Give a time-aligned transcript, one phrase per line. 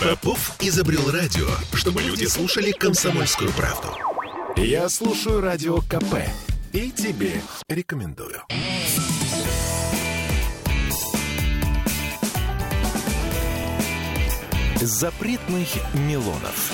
[0.00, 3.88] Попов изобрел радио, чтобы люди слушали комсомольскую правду.
[4.56, 6.24] Я слушаю радио КП
[6.72, 8.40] и тебе рекомендую.
[14.76, 16.72] Запретных Милонов.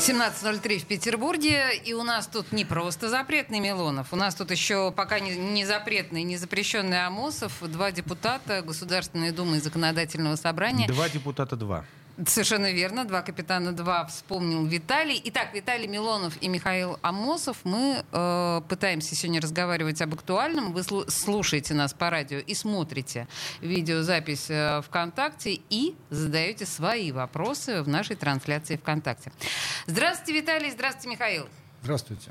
[0.00, 4.90] 17.03 в Петербурге, и у нас тут не просто запретный Милонов, у нас тут еще
[4.90, 10.88] пока не, не запретный, не запрещенный Амосов, два депутата Государственной Думы и Законодательного собрания.
[10.88, 11.84] Два депутата два.
[12.26, 13.04] Совершенно верно.
[13.04, 15.20] Два капитана, два вспомнил Виталий.
[15.24, 17.58] Итак, Виталий Милонов и Михаил Амосов.
[17.64, 20.72] Мы э, пытаемся сегодня разговаривать об актуальном.
[20.72, 23.26] Вы слушаете нас по радио и смотрите
[23.60, 29.32] видеозапись э, ВКонтакте и задаете свои вопросы в нашей трансляции ВКонтакте.
[29.86, 30.70] Здравствуйте, Виталий.
[30.70, 31.48] Здравствуйте, Михаил.
[31.82, 32.30] Здравствуйте.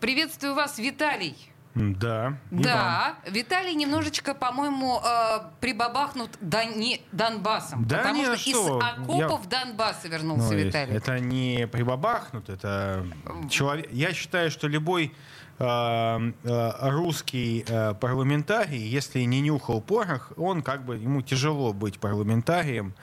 [0.00, 1.36] Приветствую вас, Виталий.
[1.74, 2.36] Да.
[2.50, 3.14] Да.
[3.24, 3.32] Вам.
[3.32, 7.00] Виталий немножечко, по-моему, э, прибабахнут Дани...
[7.12, 7.84] Донбассом.
[7.84, 9.64] Да потому не, что, что из окопов я...
[9.64, 10.94] Донбасса вернулся ну, Виталий.
[10.94, 13.06] Это не прибабахнут, это
[13.48, 13.88] человек.
[13.92, 15.14] Я считаю, что любой
[15.58, 22.00] э, э, русский э, парламентарий, если не нюхал порох, он как бы ему тяжело быть
[22.00, 22.94] парламентарием.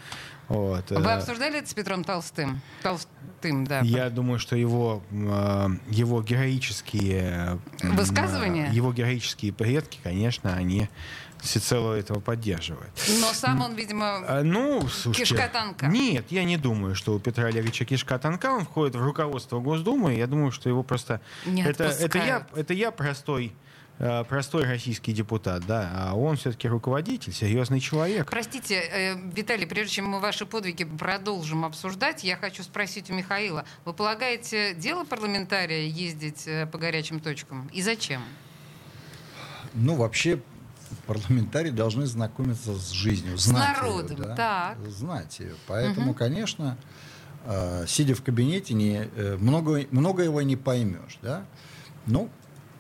[0.50, 0.90] Вот.
[0.92, 2.62] Вы обсуждали это с Петром Толстым?
[2.81, 3.81] Толстым, да.
[3.81, 7.59] Я думаю, что его, его героические...
[7.84, 8.70] Высказывания?
[8.72, 10.89] Его героические предки, конечно, они
[11.39, 12.92] всецело этого поддерживают.
[13.22, 15.88] Но сам он, видимо, ну, слушайте, кишка танка.
[15.88, 18.48] Нет, я не думаю, что у Петра Олеговича кишка танка.
[18.48, 20.16] Он входит в руководство Госдумы.
[20.16, 21.22] Я думаю, что его просто...
[21.45, 23.67] Не это, это, я, это я простой э,
[23.98, 28.30] простой российский депутат, да, а он все-таки руководитель, серьезный человек.
[28.30, 33.66] Простите, э, Виталий, прежде чем мы ваши подвиги продолжим обсуждать, я хочу спросить у Михаила.
[33.86, 37.70] Вы полагаете, дело парламентария ездить э, по горячим точкам?
[37.73, 38.22] И зачем?
[39.73, 40.39] Ну, вообще,
[41.08, 44.89] парламентарии должны знакомиться с жизнью, С знать народом, ее, да, так.
[44.89, 45.56] знать ее.
[45.67, 46.14] Поэтому, Мгм.
[46.16, 46.78] конечно,
[47.45, 51.45] э, сидя в кабинете, не, э, много, много его не поймешь, да.
[52.06, 52.30] Ну,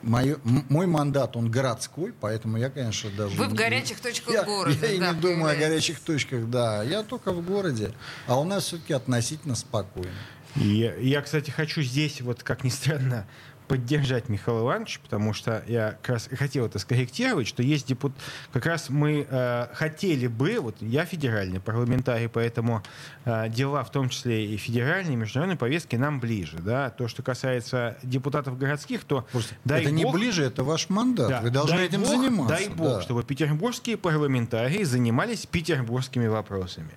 [0.01, 3.35] мое- мой мандат, он городской, поэтому я, конечно, даже...
[3.35, 6.49] Вы в не- горячих точках я, города, Я и да, не думаю о горячих точках,
[6.49, 6.83] да.
[6.83, 7.91] Я только в городе,
[8.27, 10.11] а у нас все-таки относительно спокойно.
[10.55, 13.27] И я, я, кстати, хочу здесь, вот как ни странно,
[13.67, 18.13] поддержать Михаила Ивановича, потому что я как раз хотел это скорректировать, что есть депут...
[18.51, 22.83] Как раз мы э, хотели бы, вот я федеральный парламентарий, поэтому
[23.25, 26.57] э, дела, в том числе и федеральные, и международные повестки нам ближе.
[26.59, 26.89] Да?
[26.89, 29.27] То, что касается депутатов городских, то
[29.65, 31.29] дай это не бог, ближе, это ваш мандат.
[31.29, 32.55] да, Вы должны этим бог, заниматься.
[32.55, 33.01] Дай бог, да.
[33.01, 36.91] чтобы петербургские парламентарии занимались петербургскими вопросами.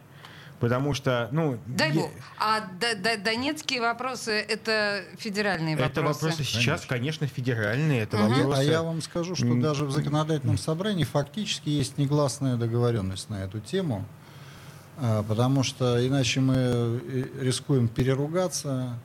[0.60, 1.58] Потому что, ну...
[1.66, 2.10] Дай я- бог.
[2.38, 5.90] А до- до- донецкие вопросы— это федеральные вопросы?
[5.90, 8.02] Это вопросы сейчас, конечно, федеральные.
[8.02, 8.60] Это А я- вопросы...
[8.60, 13.60] А я вам скажу, что даже в законодательном собрании фактически есть негласная договоренность на эту
[13.60, 14.04] тему,
[14.98, 18.98] а, потому что иначе мы э, рискуем переругаться,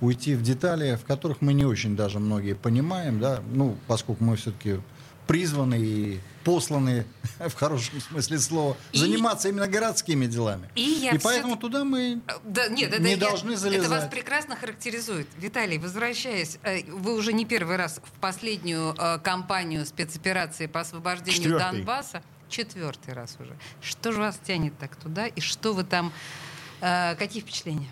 [0.00, 4.36] уйти в детали, в которых мы не очень даже многие понимаем, да, ну, поскольку мы
[4.36, 4.80] все-таки
[5.26, 7.06] призваны и посланы,
[7.38, 10.68] в хорошем смысле слова, И- заниматься именно городскими делами.
[10.74, 14.10] И я И поэтому туда мы Да, нет, это не я- должны Это вас залезать.
[14.10, 15.26] прекрасно характеризует.
[15.38, 21.42] Виталий, возвращаясь, э, вы уже не первый раз в последнюю э, кампанию спецоперации по освобождению
[21.42, 21.72] Четвертый.
[21.78, 22.22] Донбасса.
[22.48, 23.56] Четвертый раз уже.
[23.80, 25.26] Что же вас тянет так туда?
[25.26, 26.12] И что вы там...
[26.80, 27.88] э, какие впечатления?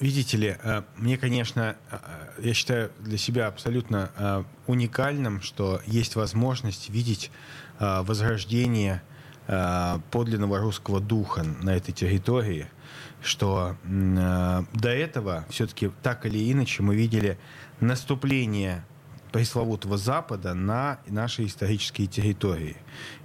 [0.00, 6.88] Видите ли, а, мне, конечно, а, я считаю для себя абсолютно уникальным, что есть возможность
[6.88, 7.30] видеть
[7.78, 9.02] возрождение
[10.10, 12.68] подлинного русского духа на этой территории,
[13.20, 17.38] что до этого все-таки так или иначе мы видели
[17.80, 18.84] наступление
[19.32, 22.76] пресловутого Запада на наши исторические территории.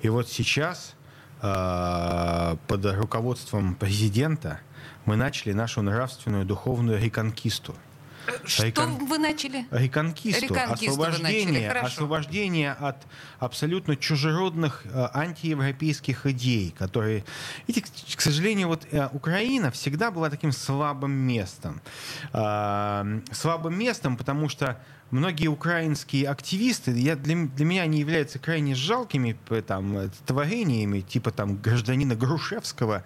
[0.02, 0.96] И вот сейчас
[1.42, 4.62] под руководством президента
[5.06, 7.76] мы начали нашу нравственную духовную реконкисту.
[8.46, 9.66] Что Рекон- вы начали?
[9.72, 11.86] Реконкисту, Реконкисту вы начали, освобождение, хорошо.
[11.86, 12.98] освобождение от
[13.40, 17.24] абсолютно чужеродных э, антиевропейских идей, которые...
[17.68, 21.81] Видите, к к сожалению, вот э, Украина всегда была таким слабым местом.
[22.34, 24.81] А, слабым местом, потому что
[25.15, 29.35] многие украинские активисты, я, для, для меня они являются крайне жалкими
[29.65, 33.03] там, э, творениями, типа там гражданина Грушевского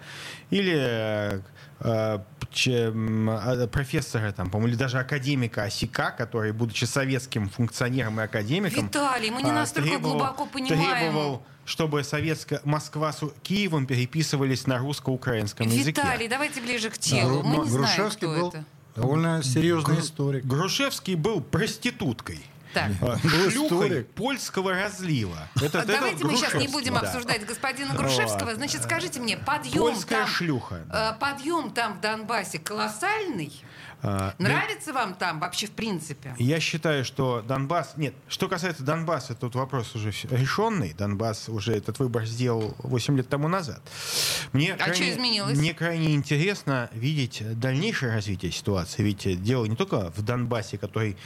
[0.50, 1.40] или э,
[1.80, 2.18] э,
[2.66, 9.30] э, профессора, там, по-моему, или даже академика Осика, который, будучи советским функционером и академиком, Виталий,
[9.30, 10.98] мы не а, настолько требовал- глубоко понимаем.
[11.12, 16.00] Требовал, чтобы советская Москва с Киевом переписывались на русско-украинском языке.
[16.02, 17.42] Виталий, давайте ближе к телу.
[17.42, 18.64] Да, Мы но не знаем, кто был это.
[18.96, 20.44] Довольно серьезный Гру- историк.
[20.44, 22.44] Грушевский был проституткой.
[22.72, 22.92] Так.
[23.50, 25.48] шлюхой польского разлива.
[25.60, 27.00] Это, А это Давайте мы сейчас не будем да.
[27.00, 28.54] обсуждать господина Грушевского.
[28.54, 33.52] Значит, скажите мне, подъем Польская там, шлюха, э, подъем там в Донбассе колоссальный.
[34.02, 36.34] А, да, Нравится вам там вообще в принципе?
[36.38, 37.94] Я считаю, что Донбасс...
[37.96, 40.94] Нет, что касается Донбасса, тут вопрос уже решенный.
[40.94, 43.80] Донбасс уже этот выбор сделал 8 лет тому назад.
[44.52, 45.58] Мне А что изменилось?
[45.58, 49.02] Мне крайне интересно видеть дальнейшее развитие ситуации.
[49.02, 51.16] Ведь дело не только в Донбассе, который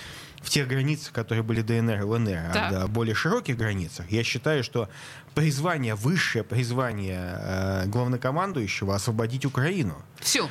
[0.45, 2.73] в тех границах, которые были ДНР и ЛНР, Так.
[2.73, 4.11] а в более широких границах.
[4.11, 4.89] Я считаю, что
[5.35, 10.49] призвание, высшее призвание э, главнокомандующего освободить Украину Все.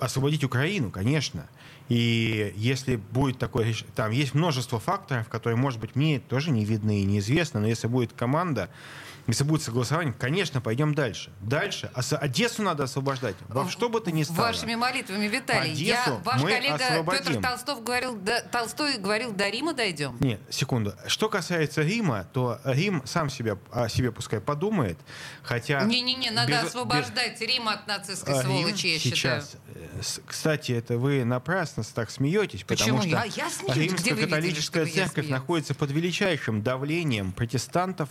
[0.00, 1.46] Освободить Украину, конечно.
[1.88, 7.02] И если будет такое, там есть множество факторов, которые, может быть, мне тоже не видны
[7.02, 8.70] и неизвестны, но если будет команда,
[9.26, 11.30] если будет согласование, конечно, пойдем дальше.
[11.40, 11.90] Дальше.
[11.94, 13.36] Ос- Одессу надо освобождать.
[13.48, 14.38] Во что бы то ни стало.
[14.48, 15.72] Вашими молитвами, Виталий.
[15.72, 17.24] Я, Одессу ваш мы коллега освободим.
[17.24, 20.16] Петр Толстов говорил, до- Толстой говорил, до Рима дойдем.
[20.20, 20.94] Нет, секунду.
[21.06, 24.98] Что касается Рима, то Рим сам себя, о себе пускай подумает,
[25.42, 25.82] хотя...
[25.84, 29.40] Не-не-не, надо без- без- освобождать Рим от нацистской А, Рим сволочи, я считаю.
[29.42, 32.98] сейчас, э, с- кстати, это вы напрасно так смеетесь, Почему?
[32.98, 33.76] потому что Я- я смеюсь.
[33.76, 33.88] Видели,
[34.20, 38.08] римско-католическая я церковь находится под величайшим давлением протестантов,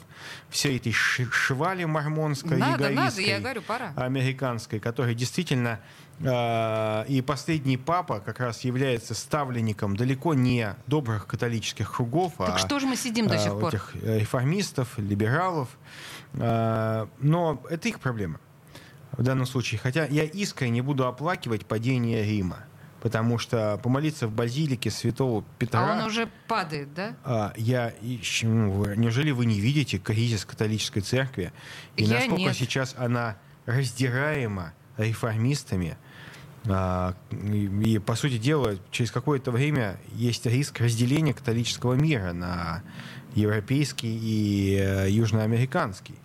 [0.49, 0.91] всей этой
[1.31, 3.93] швали мормонской, Надо, надо, яговистской, я говорю, пора.
[3.95, 5.79] американской, которая действительно
[6.19, 12.57] э, и последний папа как раз является ставленником далеко не добрых католических кругов, Так а
[12.57, 13.69] что же мы сидим до э, сих пор?
[13.69, 15.69] этих э, реформистов, либералов.
[16.33, 18.39] Э, Но это их проблема
[19.11, 19.79] в данном случае.
[19.79, 22.65] Хотя я искренне буду оплакивать падение Рима.
[23.03, 25.81] Потому что помолиться в базилике святого Петра...
[25.81, 27.17] А он уже падает, да?
[27.25, 31.51] а, я ищ- ну, неужели вы не видите кризис католической церкви
[31.97, 32.55] и Я насколько нет.
[32.55, 33.35] сейчас она
[33.65, 35.97] раздираема реформистами
[36.65, 42.83] а, и, и, по сути дела через какое-то время есть риск разделения католического мира на
[43.35, 46.15] европейский и э, южноамериканский.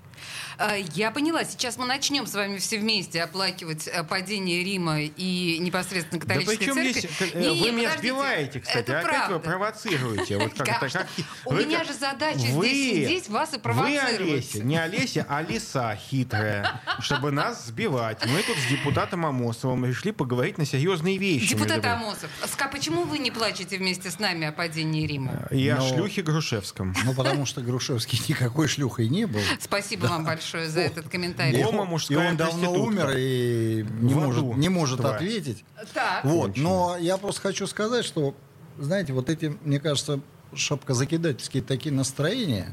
[0.59, 1.45] А, Я поняла.
[1.45, 6.57] Сейчас мы начнем с вами все вместе оплакивать э, падение Рима и непосредственно Да католической
[6.59, 6.91] причем церкви.
[7.01, 7.99] здесь, э, Не-не, вы меня подождите.
[7.99, 9.39] сбиваете, кстати, Это опять вы правда.
[9.39, 10.39] провоцируете.
[10.39, 11.07] Вот как это, как-
[11.45, 14.21] У вы меня как- же задача вы- здесь сидеть, вас и Вы провоцировать.
[14.21, 18.25] Олеся, не Олеся, а лиса хитрая, чтобы нас сбивать.
[18.27, 21.51] Мы тут с депутатом Амосовым решили поговорить на серьезные вещи.
[21.51, 21.85] Депутат.
[21.85, 25.47] Амосов, ска, почему вы не плачете вместе с нами о падении Рима?
[25.51, 26.95] О Но- шлюхе Грушевском.
[27.05, 29.41] Ну, потому что Грушевский никакой шлюхой не был.
[29.61, 31.63] Спасибо вам большое за этот комментарий.
[31.63, 35.65] Гомо И мужская он давно умер и не может, не может ответить.
[35.95, 36.25] Так.
[36.25, 36.57] Вот.
[36.57, 38.35] Но я просто хочу сказать, что,
[38.79, 40.21] знаете, вот эти, мне кажется,
[40.55, 42.73] шапкозакидательские такие настроения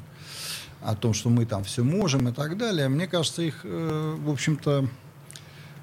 [0.82, 4.30] о том, что мы там все можем и так далее, мне кажется, их, э, в
[4.30, 4.88] общем-то,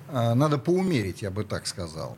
[0.08, 2.16] э, надо поумерить, я бы так сказал.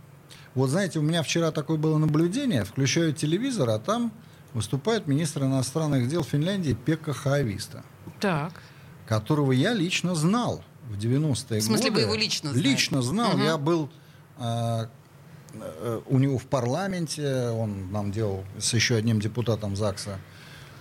[0.55, 4.13] Вот знаете, у меня вчера такое было наблюдение, включаю телевизор, а там
[4.53, 7.83] выступает министр иностранных дел Финляндии Пекка Хаависта
[8.21, 8.53] Так.
[9.07, 11.61] Которого я лично знал в 90-е годы.
[11.61, 12.63] В смысле, вы его лично знали?
[12.65, 13.33] Лично знал.
[13.33, 13.43] Мгм.
[13.45, 13.91] Я был
[14.39, 14.89] а,
[15.55, 20.19] э, у него в парламенте, он нам делал с еще одним депутатом ЗАГСа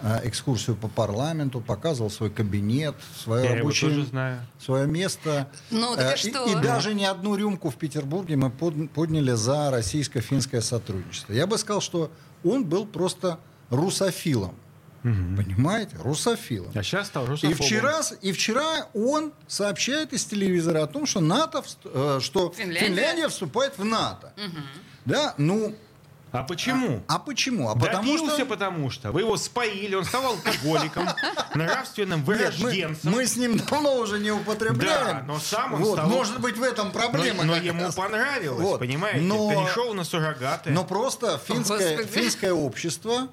[0.01, 4.45] а, экскурсию по парламенту, показывал свой кабинет, свое Я его рабочее, тоже знаю.
[4.59, 5.47] свое место.
[5.71, 6.45] Ну, так Э, а и, что?
[6.45, 11.31] и даже не одну рюмку в Петербурге мы под- подняли за российско-финское сотрудничество.
[11.31, 12.11] Я бы сказал, что
[12.43, 13.39] он был просто
[13.69, 14.55] русофилом.
[15.03, 15.97] Понимаете?
[16.01, 16.71] Русофилом.
[16.73, 17.65] А сейчас стал И русофобом.
[17.65, 22.87] вчера, и вчера он сообщает из телевизора о том, что НАТО, э, что Финляндия?
[22.87, 24.33] Финляндия, вступает в НАТО.
[25.05, 25.75] Да, ну,
[26.31, 27.03] А почему?
[27.09, 27.69] а почему?
[27.69, 31.07] А потому что потому что вы его споили, он стал алкоголиком,
[31.53, 33.11] нравственным Нет, мы, вырожденцем.
[33.11, 35.17] мы с ним давно уже не употребляем.
[35.17, 37.43] Да, но сам он Вот, стал- Может быть, в этом Но, проблема.
[37.43, 37.95] но как ему раз.
[37.95, 38.79] понравилось, Вот.
[38.79, 39.19] понимаете?
[39.21, 40.69] Но- Перешел на суррогаты.
[40.71, 42.19] Но просто финское, Господи.
[42.21, 43.27] финское общество,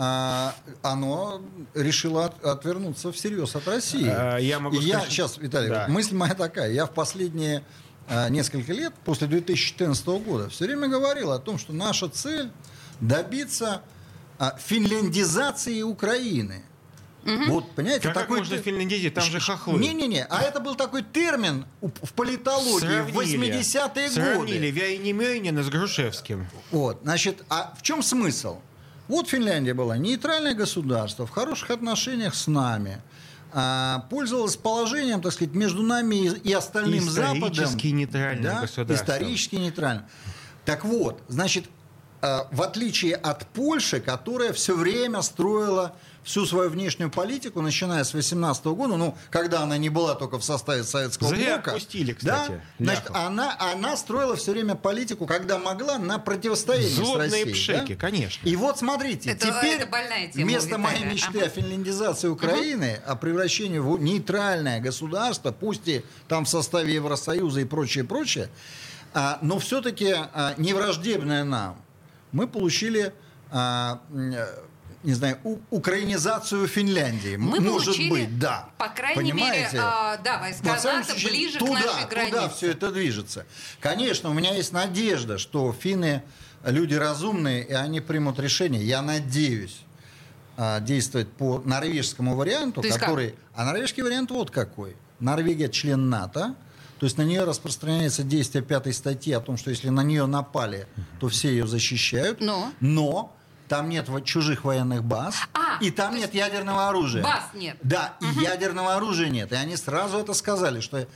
[0.00, 1.42] а, оно
[1.74, 4.08] решило от- отвернуться всерьез от России.
[4.08, 5.86] А, я могу я сказать- сейчас, Виталий, Да.
[5.88, 6.70] мысль моя такая.
[6.72, 7.62] Я в последние
[8.10, 12.50] а, несколько лет, после 2014 года, все время говорил о том, что наша цель
[13.00, 13.82] добиться
[14.38, 16.62] а, финляндизации Украины.
[17.48, 19.14] Вот, понимаете, Как, как такой можно те- финляндизировать?
[19.16, 19.78] Там же хохлы.
[19.78, 24.70] Не-не-не, а это был такой термин в политологии в 80-е Сравнили годы.
[24.70, 26.46] Вяйнемёйнина с Грушевским.
[26.70, 28.58] Вот, значит, а в чем смысл?
[29.08, 33.00] Вот Финляндия была нейтральное государство, в хороших отношениях с нами,
[33.52, 37.50] а, пользовалась положением, так сказать, между нами и, остальным Западом.
[37.50, 38.94] Исторически нейтральное Да, государство.
[39.14, 40.06] Исторически нейтрально.
[40.66, 41.64] Так вот, значит,
[42.20, 45.94] в отличие от Польши, которая все время строила
[46.24, 50.44] всю свою внешнюю политику, начиная с 18 года, ну, когда она не была только в
[50.44, 51.70] составе Советского Зря блока.
[51.70, 52.84] отпустили, кстати, Да?
[52.84, 57.52] Значит, она, она строила все время политику, когда могла, на противостояние Злобные с Россией.
[57.54, 58.00] пшеки, да?
[58.00, 58.46] конечно.
[58.46, 61.14] И вот смотрите, Это- теперь это больная тема вместо моей Виталия.
[61.14, 61.46] мечты Ага.
[61.46, 67.64] о финляндизации Украины, о превращении в нейтральное государство, пусть и там в составе Евросоюза и
[67.64, 68.50] прочее, прочее,
[69.14, 71.80] а, но все-таки а, не враждебное нам,
[72.32, 73.12] мы получили
[73.50, 74.46] а, э,
[75.04, 77.36] не знаю, у- украинизацию Финляндии.
[77.36, 78.68] Мы Может получили, быть, да.
[78.78, 79.78] по крайней мере, Понимаете?
[79.80, 82.34] а, да, войска Во всяком НАТО случае, ближе туда, к нашей границе.
[82.34, 83.46] Туда все это движется.
[83.80, 86.22] Конечно, у меня есть надежда, что финны
[86.64, 88.84] люди разумные, и они примут решение.
[88.84, 89.80] Я надеюсь
[90.56, 93.08] а, действовать по норвежскому варианту, То есть как?
[93.08, 93.34] который...
[93.54, 94.96] А норвежский вариант вот какой.
[95.20, 96.54] Норвегия член НАТО,
[96.98, 100.86] то есть на нее распространяется действие пятой статьи о том, что если на нее напали,
[101.20, 102.40] то все ее защищают.
[102.40, 102.72] Но?
[102.80, 103.34] Но
[103.68, 107.22] там нет чужих военных баз, А, и там нет ядерного оружия.
[107.22, 107.76] баз нет.
[107.82, 109.52] Да, и ядерного оружия нет.
[109.52, 111.06] И они сразу это сказали, что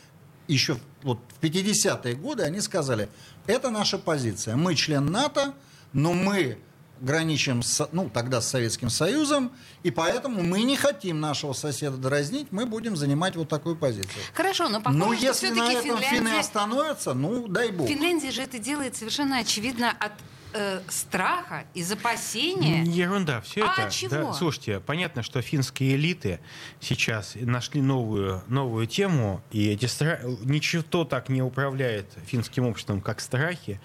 [0.48, 3.08] еще вот в 50-е годы они сказали,
[3.46, 4.54] это наша позиция.
[4.56, 5.54] Мы член НАТО,
[5.92, 6.58] но мы
[7.02, 12.48] граничим с, ну, тогда с Советским Союзом, и поэтому мы не хотим нашего соседа дразнить,
[12.52, 14.22] мы будем занимать вот такую позицию.
[14.34, 16.40] Хорошо, но похоже, Но если на этом финны Финляндия...
[16.40, 17.88] остановятся, ну, дай бог.
[17.88, 20.12] Финляндия же это делает совершенно очевидно от
[20.52, 22.82] э, страха, из опасения.
[22.84, 23.90] Ерунда, все А это.
[23.92, 24.10] чего?
[24.10, 26.40] да, слушайте, понятно, что финские элиты
[26.80, 30.20] сейчас нашли новую, новую тему, и эти стра...
[30.44, 33.80] ничего так не управляет финским обществом, как страхи.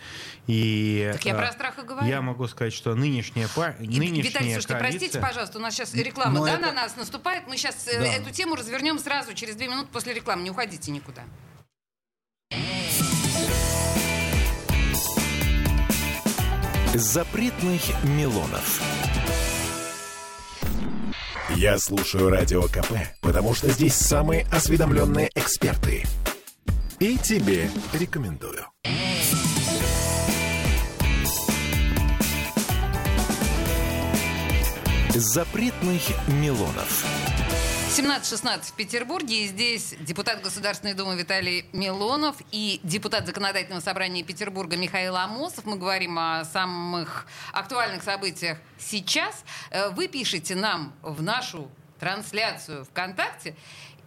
[0.48, 2.08] И, Так я э, про страх и говорю.
[2.08, 3.76] Я могу сказать, что нынешняя, пар...
[3.80, 5.00] И, нынешняя Виталий, слушайте, коалиция...
[5.00, 7.48] простите, пожалуйста, у нас сейчас реклама Но да, это- на нас наступает.
[7.48, 7.92] Мы сейчас Да.
[8.06, 10.44] эту тему развернем сразу, через две минуты после рекламы.
[10.44, 11.24] Не уходите никуда.
[16.96, 18.82] Запретных Милонов.
[21.56, 22.92] Я слушаю Радио КП,
[23.22, 26.06] потому что здесь самые осведомленные эксперты.
[27.00, 28.66] И тебе рекомендую.
[35.10, 37.06] Запретных Милонов.
[37.88, 39.44] 17-16 в Петербурге.
[39.44, 45.66] И здесь депутат Государственной Думы Виталий Милонов и депутат Законодательного собрания Петербурга Михаил Амосов.
[45.66, 49.44] Мы говорим о самых актуальных событиях сейчас.
[49.72, 53.56] Э, Вы пишете нам в нашу трансляцию ВКонтакте.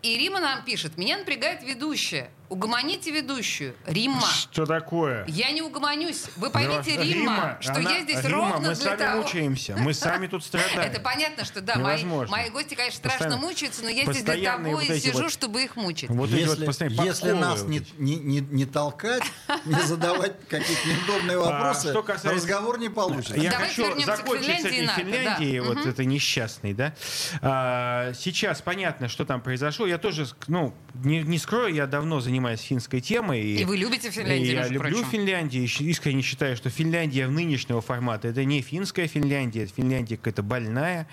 [0.02, 2.30] И Рима нам пишет, меня напрягает ведущая.
[2.50, 3.76] Угомоните ведущую.
[3.86, 4.20] Рима.
[4.26, 5.24] Что такое?
[5.28, 6.24] Я не угомонюсь.
[6.36, 9.22] Вы поймите, Рима, что она- я здесь Рима, ровно мы для сами того...
[9.22, 9.76] мучаемся.
[9.78, 10.80] Мы сами тут страдаем.
[10.80, 14.56] Это понятно, что да, мои, мои гости, конечно, страшно Постоянно- мучаются, но я здесь для
[14.56, 16.10] того вот и сижу, вот- чтобы их мучить.
[16.10, 16.66] Вот Если,
[17.04, 19.22] если нас не, не, не, не толкать,
[19.64, 23.36] не задавать какие-то неудобные вопросы, А что касается- разговор не получится.
[23.36, 26.94] Я Давайте хочу вернемся к закончить с Финляндии и этой Финляндией, вот это несчастный, да.
[27.42, 29.86] А, сейчас понятно, что там произошло.
[29.86, 33.42] Я тоже, ну, не, не скрою, я давно занимаюсь финской темой.
[33.42, 35.10] И вы любите Финляндию, и я люблю прочим.
[35.10, 35.64] Финляндию.
[35.64, 40.42] и искренне считаю, что Финляндия в нынешнего формата это не финская Финляндия, это Финляндия какая-то
[40.42, 41.06] больная.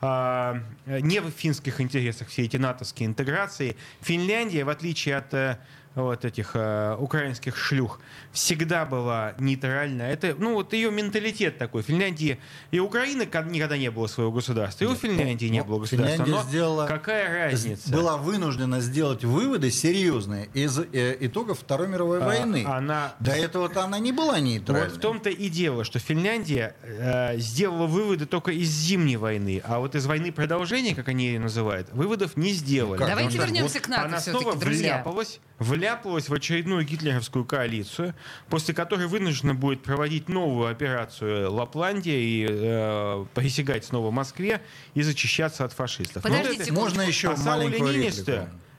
[0.00, 3.76] А, не в финских интересах все эти натовские интеграции.
[4.00, 5.58] Финляндия, в отличие от э,
[5.94, 8.00] вот этих э, украинских шлюх,
[8.32, 10.02] всегда была нейтральна.
[10.02, 11.82] Это, ну, вот ее менталитет такой.
[11.82, 12.38] Финляндии
[12.70, 16.24] и Украины никогда не было своего государства, и у Финляндии не Ну, было государства.
[16.24, 17.90] Финляндия Но сделала- какая разница?
[17.92, 22.64] Была вынуждена сделать выводы серьезные из э, итогов Второй мировой А, войны.
[22.66, 24.88] она До этого-то она не была нейтральной.
[24.88, 29.78] Вот в том-то и дело, что Финляндия э, сделала выводы только из зимней войны, а
[29.80, 32.98] вот из войны продолжения, как они ее называют, выводов не сделали.
[32.98, 33.08] Как?
[33.08, 34.94] Давайте вернемся вот к НАТО Она все-таки, снова друзья.
[34.96, 35.40] вляпалась,
[35.78, 38.14] вляпалась в очередную гитлеровскую коалицию,
[38.48, 44.60] после которой вынуждена будет проводить новую операцию Лапландия и э, присягать снова Москве
[44.94, 46.24] и зачищаться от фашистов.
[46.24, 46.72] Но вот Подождите это-.
[46.74, 47.92] Можно еще а маленькую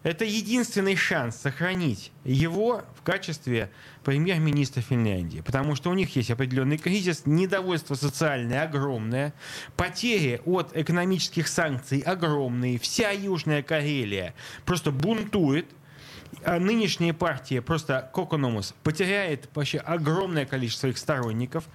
[0.04, 3.70] это единственный шанс сохранить его в качестве
[4.04, 5.42] премьер-министра Финляндии.
[5.42, 9.34] Потому что у них есть определенный кризис, недовольство социальное огромное,
[9.76, 12.80] потери от экономических санкций огромные.
[12.80, 14.34] Вся Южная Карелия
[14.66, 15.66] просто бунтует.
[16.46, 21.66] А нынешняя партия, просто Кокономус, потеряет вообще огромное количество своих сторонников.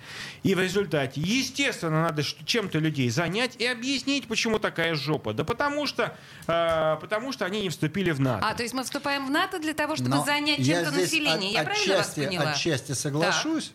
[0.42, 5.32] И в результате, естественно, надо чем-то людей занять и объяснить, почему такая жопа.
[5.34, 8.46] Да потому что, э, потому что они не вступили в НАТО.
[8.46, 11.50] А, то есть мы вступаем в НАТО для того, чтобы Но занять чем-то население.
[11.50, 12.50] от- Я правильно вас отчасти, поняла?
[12.52, 13.72] отчасти соглашусь.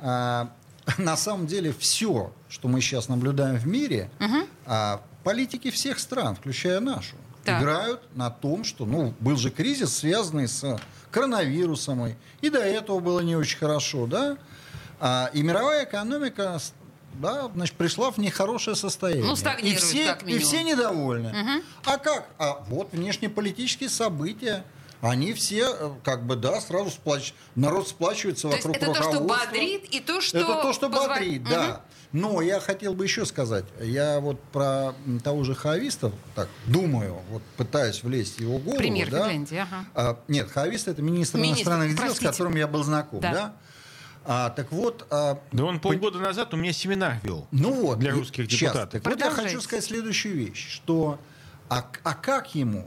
[0.00, 0.50] А,
[0.98, 4.10] на самом деле все, что мы сейчас наблюдаем в мире,
[4.66, 7.16] а, политики всех стран, включая нашу,
[7.46, 7.62] Так.
[7.62, 10.78] играют на том, что ну, был же кризис, связанный с
[11.10, 14.36] коронавирусом, и- до этого было не очень хорошо, да?
[15.00, 16.58] А, и мировая экономика
[17.14, 19.24] да, значит, пришла в нехорошее состояние.
[19.24, 20.42] Ну, и все, как минимум.
[20.42, 21.62] И все недовольны.
[21.84, 22.28] А как?
[22.38, 24.64] А вот внешнеполитические события.
[25.02, 27.34] Они все, э, как бы, да, сразу сплач...
[27.54, 29.46] народ сплачивается То есть вокруг это то, что руководства.
[29.46, 30.38] бодрит, и то, что...
[30.38, 31.50] Это то, что позва- бодрит, Мгм.
[31.50, 31.80] да.
[32.16, 37.42] Но я хотел бы еще сказать, я вот про того же Хависта, так, думаю, вот
[37.56, 38.78] пытаюсь влезть в его голову.
[38.78, 39.24] Премьер да.
[39.28, 39.84] Финляндии, ага.
[39.94, 42.26] А, нет, Хавист это министр, Министр, иностранных дел, простите.
[42.26, 43.32] с которым я был знаком, Да.
[43.32, 43.52] да.
[44.24, 47.46] А, так вот, а, Да он полгода назад у меня семинар вел.
[47.52, 48.60] ну вот, Для русских щас.
[48.60, 49.02] депутатов.
[49.02, 51.18] Так вот я хочу сказать следующую вещь, что
[51.68, 52.86] а, а как ему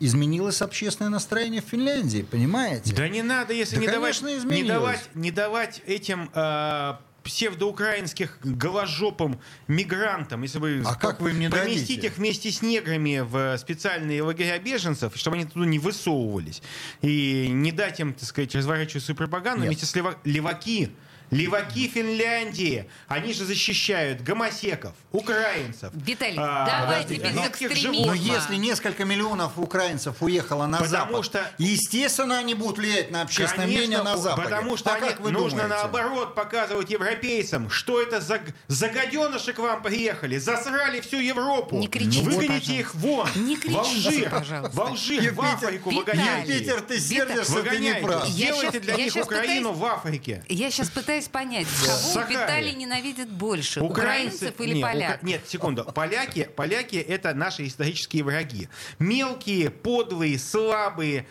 [0.00, 2.94] изменилось общественное настроение в Финляндии, понимаете?
[2.94, 4.68] Да не надо, если Да, не, давать, конечно, не, изменилось.
[4.68, 6.94] давать, не давать этим э,
[7.24, 12.06] псевдоукраинских голожопым мигрантам, если вы А как вы им не поместить дадите?
[12.08, 16.62] их вместе с неграми в специальные лагеря беженцев, чтобы они туда не высовывались,
[17.02, 19.68] и не дать им, так сказать, разворачивать свою пропаганду Нет.
[19.68, 20.90] вместе с лева- леваки.
[21.34, 25.90] Леваки Финляндии, они же защищают гомосеков, украинцев.
[25.94, 28.06] Виталий, а, давайте без русских экстремизма.
[28.06, 33.22] Но если несколько миллионов украинцев уехало на Потому Запад, что- естественно, они будут влиять на
[33.22, 34.42] общественное Конечно, мнение на Западе.
[34.48, 35.68] Потому что а они- как вы нужно думаете?
[35.74, 41.76] наоборот показывать европейцам, что это за, за гаденыши к вам приехали, засрали всю Европу.
[41.78, 43.28] Не кричите, Выгоните их вон.
[43.34, 44.76] Не в кричите, пожалуйста.
[44.76, 46.54] в Алжир, в Африку выгоняйте.
[46.54, 48.00] Юпитер, ты сердишься, ты не Выгоняйте.
[48.06, 48.28] прав.
[48.28, 50.44] Щас- для них Украину в Африке.
[50.48, 52.34] Я сейчас пытаюсь понять, кого Сахаре.
[52.36, 55.22] Виталий ненавидит больше, Украинцы, украинцев или не, ука- поляков?
[55.22, 55.84] нет, секунду.
[55.84, 58.68] Поляки, поляки это наши исторические враги.
[58.98, 61.26] Мелкие, подлые, слабые,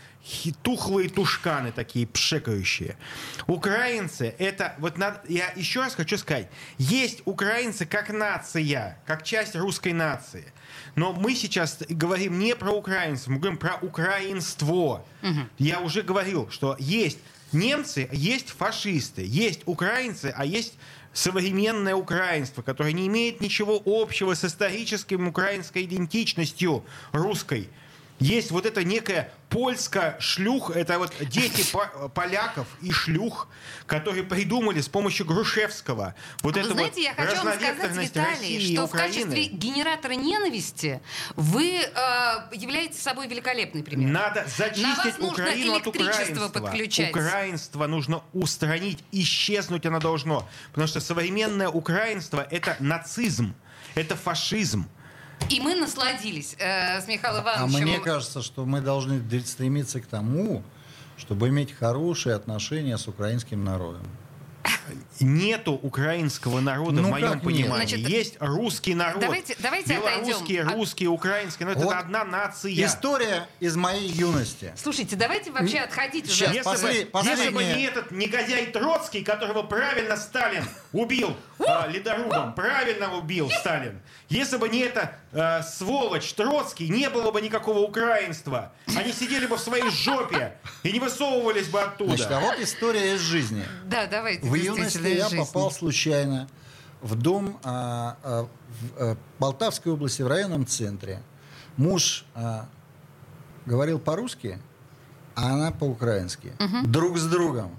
[0.61, 2.95] тухлые тушканы такие пшекающие.
[3.47, 6.47] Украинцы это вот надо, я еще раз хочу сказать,
[6.77, 10.51] есть украинцы как нация, как часть русской нации.
[10.95, 15.05] Но мы сейчас говорим не про украинцев, мы говорим про украинство.
[15.57, 17.19] Я уже говорил, что есть
[17.53, 20.73] немцы, есть фашисты, есть украинцы, а есть
[21.13, 27.69] современное украинство, которое не имеет ничего общего с историческим украинской идентичностью русской.
[28.23, 33.49] Есть вот это некая польская шлюх, это вот дети по- поляков и шлюх,
[33.85, 38.31] которые придумали с помощью Грушевского вот Вы эту знаете, вот я хочу вам сказать, Виталий,
[38.31, 41.01] России что в качестве генератора ненависти
[41.35, 41.89] вы э,
[42.53, 44.09] являетесь собой великолепный пример.
[44.09, 46.47] Надо На зачистить нужно Украину от украинства.
[46.47, 47.09] подключать.
[47.09, 50.47] Украинство нужно устранить, исчезнуть оно должно.
[50.69, 53.53] Потому что современное украинство— это нацизм,
[53.95, 54.87] это фашизм.
[55.49, 57.87] И мы насладились э, с Михаилом А Ивановичем.
[57.87, 60.63] мне кажется, что мы должны стремиться к тому,
[61.17, 64.03] чтобы иметь хорошие отношения с украинским народом.
[65.19, 67.67] Нету украинского народа Ну, в моем понимании.
[67.87, 69.21] Значит, Есть русский народ.
[69.21, 71.65] давайте- давайте Белорусский, отойдем от- русский, украинский.
[71.65, 72.71] Но это Вот одна нация.
[72.85, 74.73] История из моей юности.
[74.75, 76.45] Слушайте, давайте вообще отходить уже.
[76.45, 81.91] Щас, Если, после- бы, если бы не этот негодяй Троцкий, которого правильно Сталин убил э,
[81.91, 84.01] ледорубом, правильно убил Сталин.
[84.29, 88.73] Если бы не эта э, сволочь Троцкий, не было бы никакого украинства.
[88.95, 92.15] Они сидели бы в своей жопе и не высовывались бы оттуда.
[92.17, 93.65] Значит, а вот история из жизни.
[93.85, 94.45] Да, давайте.
[94.45, 95.43] В юности из я жизни.
[95.43, 96.47] попал случайно
[97.01, 98.47] в дом а, а, в
[98.97, 101.21] а, Полтавской области, в районном центре.
[101.77, 102.67] Муж а,
[103.65, 104.59] говорил по-русски,
[105.35, 106.53] а она по-украински.
[106.85, 107.71] Друг с другом.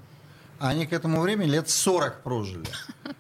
[0.59, 2.65] Они к этому времени лет 40 прожили.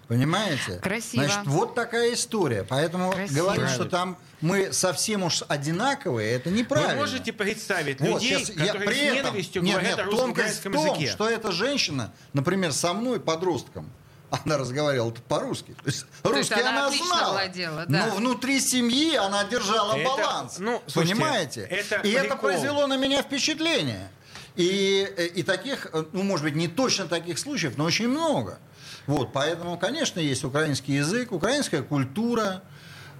[0.08, 0.78] Понимаете?
[0.82, 1.24] Красиво.
[1.24, 2.64] Значит, вот такая история.
[2.68, 3.36] Поэтому Красиво.
[3.38, 6.94] говорить, что там мы совсем уж одинаковые, это неправильно.
[6.94, 10.10] Вы можете представить Вот, людей, я которые при с этом- ненавистью нет, говорят нет, о
[10.10, 11.10] тонкость в русско-украинском том, языке?
[11.12, 13.90] что эта женщина, например, со мной, подростком,
[14.30, 15.72] она разговаривала по-русски.
[15.82, 17.32] То есть русский она она, отлично знала.
[17.32, 18.06] владела, да.
[18.06, 20.58] Но внутри семьи она держала Это, баланс.
[20.58, 21.60] ну, слушайте, понимаете?
[21.62, 22.38] это И это прикол.
[22.38, 24.10] произвело на меня впечатление.
[24.56, 28.58] И, э, и таких, э, ну, может быть, не точно таких случаев, но очень много.
[29.06, 32.62] Вот, поэтому, конечно, есть украинский язык, украинская культура,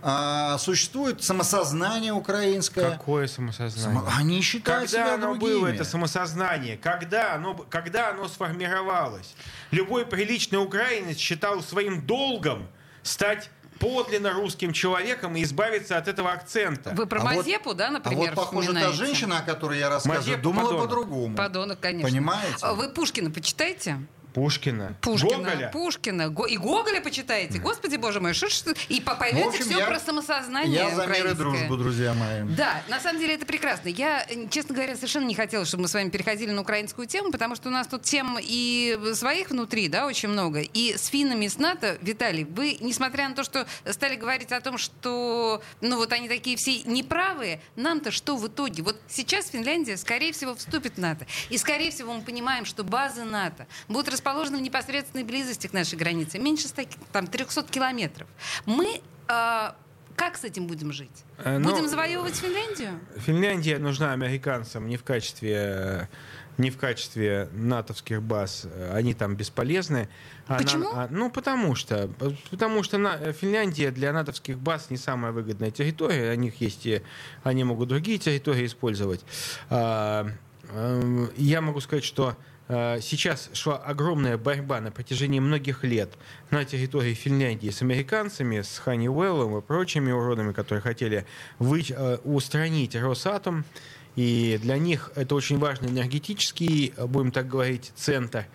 [0.06, 2.90] а, существует самосознание украинское.
[2.90, 4.00] Какое самосознание?
[4.00, 5.58] Само- Они считают Когда себя оно другими.
[5.60, 6.76] было, это самосознание?
[6.76, 9.34] Когда оно, когда оно сформировалось?
[9.70, 12.66] Любой приличный украинец считал своим долгом
[13.02, 16.90] стать подлинно русским человеком и избавиться от этого акцента.
[16.94, 19.88] Вы про А вот- Мазепу, да, А например, вот, похоже, та женщина, о которой я
[19.88, 20.88] рассказываю, Мазепа думала подонок.
[20.88, 21.36] по-другому.
[21.36, 22.08] Подонок, конечно.
[22.08, 22.56] Понимаете?
[22.62, 23.98] А Вы Пушкина почитаете?
[24.34, 24.96] Пушкина.
[25.00, 25.36] Пушкина.
[25.38, 25.70] Гоголя.
[25.72, 26.28] Пушкина.
[26.28, 27.58] Го- И Гоголя почитаете.
[27.60, 30.90] Господи, боже мой, что ты- И по- поймете В общем, все я- про самосознание Я
[30.94, 32.42] за мир и дружбу, друзья мои.
[32.56, 33.88] Да, на самом деле это прекрасно.
[33.88, 37.54] Я, честно говоря, совершенно не хотела, чтобы мы с вами переходили на украинскую тему, потому
[37.54, 40.60] что у нас тут тем и своих внутри, да, очень много.
[40.62, 44.60] И с финнами, и с НАТО, Виталий, вы, несмотря на то, что стали говорить о
[44.60, 48.82] том, что, ну, вот они такие все неправые, нам-то что в итоге?
[48.82, 51.24] Вот сейчас Финляндия, скорее всего, вступит в НАТО.
[51.50, 55.96] И, скорее всего, мы понимаем, что базы НАТО будут расположены в непосредственной близости к нашей
[55.96, 56.82] границе, меньше 100,
[57.12, 58.26] там, 300 километров.
[58.64, 59.72] Мы э,
[60.16, 61.24] как с этим будем жить?
[61.38, 63.00] Э, ну, будем завоевывать Финляндию?
[63.18, 66.08] Финляндия нужна американцам не в качестве
[66.56, 70.08] не в качестве натовских баз, они там бесполезны.
[70.46, 70.88] А Почему?
[70.92, 72.08] а, ну, потому что,
[72.48, 76.32] потому что на, Финляндия для натовских баз не самая выгодная территория.
[76.32, 77.02] У них есть и
[77.42, 79.24] они могут другие территории использовать.
[79.68, 80.28] А,
[80.70, 86.10] а, я могу сказать, что Сейчас шла огромная борьба на протяжении многих лет
[86.50, 91.26] на территории Финляндии с американцами, с Ханниуэллом и прочими уродами, которые хотели
[91.58, 93.66] вы, а, устранить Росатом.
[94.16, 98.46] И для них это очень важный энергетический, будем так говорить, центр.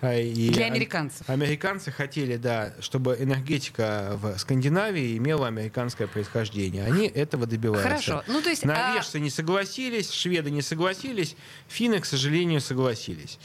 [0.00, 1.28] А, и Для американцев.
[1.28, 6.84] Американцы хотели, да, чтобы энергетика в Скандинавии имела американское происхождение.
[6.84, 7.88] Они этого добиваются.
[7.88, 8.24] Хорошо.
[8.28, 9.18] Ну, то есть, Норвежцы а...
[9.18, 13.38] не согласились, шведы не согласились, финны, к сожалению, согласились.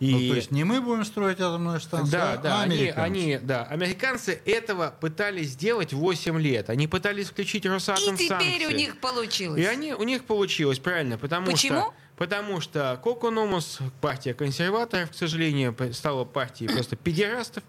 [0.00, 0.12] И...
[0.12, 2.98] Ну, то есть не мы будем строить атомную станцию, да, а да, американцы.
[2.98, 6.70] Они, они, да, американцы этого пытались сделать 8 лет.
[6.70, 8.64] Они пытались включить Росатом И теперь санкции.
[8.64, 9.60] у них получилось.
[9.60, 11.80] И они, у них получилось, правильно, потому Почему?
[11.80, 17.62] что Потому что Кокономус, партия консерваторов, к сожалению, стала партией просто педерастов.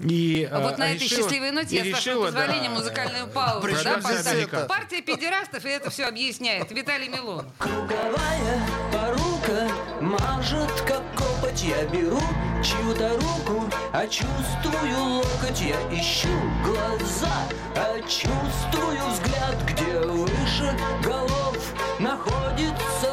[0.00, 3.68] И, а вот на решила, этой счастливой ноте я, с вашего позволения, да, музыкальную паузу.
[3.84, 4.48] Да, поставлю.
[4.66, 6.70] партия педерастов, и это все объясняет.
[6.70, 7.46] Виталий Милон.
[7.58, 9.68] Круговая порука
[10.00, 11.62] мажет, как копоть.
[11.62, 12.20] Я беру
[12.64, 15.60] чью-то руку, а чувствую локоть.
[15.60, 16.28] Я ищу
[16.64, 20.74] глаза, а чувствую взгляд, где выше
[21.04, 21.58] голов
[21.98, 23.11] находится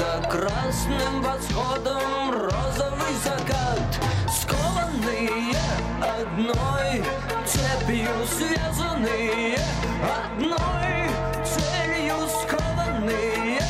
[0.00, 5.54] за красным восходом розовый закат Скованные
[6.00, 7.04] одной
[7.44, 9.58] цепью связанные
[10.24, 11.10] Одной
[11.44, 13.60] целью скованные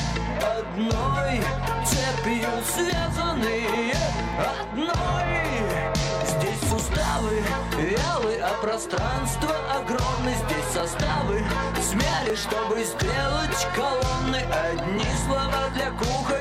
[0.41, 1.41] Одной
[1.85, 3.90] цепью связанные
[8.81, 11.43] пространство огромное Здесь составы.
[11.83, 14.43] Смяли, чтобы сделать колонны.
[14.53, 16.40] Одни слова для кухонь,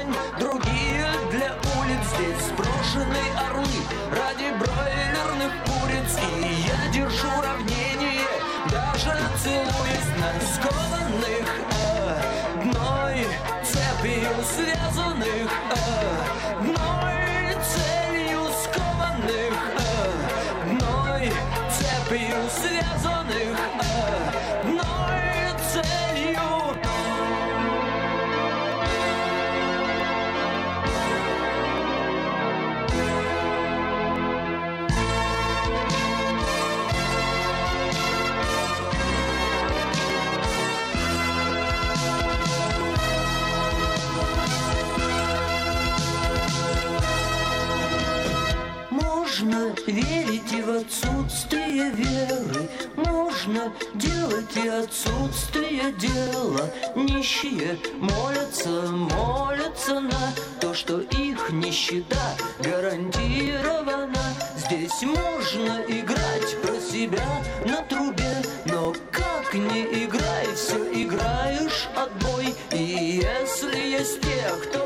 [51.50, 62.36] отсутствие веры Можно делать и отсутствие дела Нищие молятся, молятся на то, что их нищета
[62.60, 64.20] гарантирована.
[64.58, 67.26] Здесь можно играть про себя
[67.66, 74.86] на трубе Но как не играй, все играешь отбой И если есть те, кто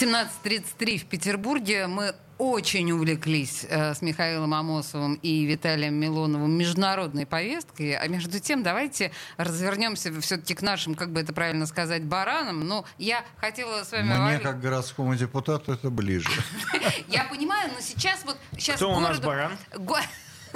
[0.00, 1.86] 17.33 в Петербурге.
[1.86, 7.94] Мы очень увлеклись э, с Михаилом Амосовым и Виталием Милоновым международной повесткой.
[7.94, 12.60] А между тем, давайте развернемся все-таки к нашим, как бы это правильно сказать, баранам.
[12.60, 14.04] Но я хотела с вами...
[14.04, 16.28] Мне, говорить- как городскому депутату, это ближе.
[17.08, 18.36] Я понимаю, но сейчас вот...
[18.52, 19.52] Сейчас Кто у нас баран?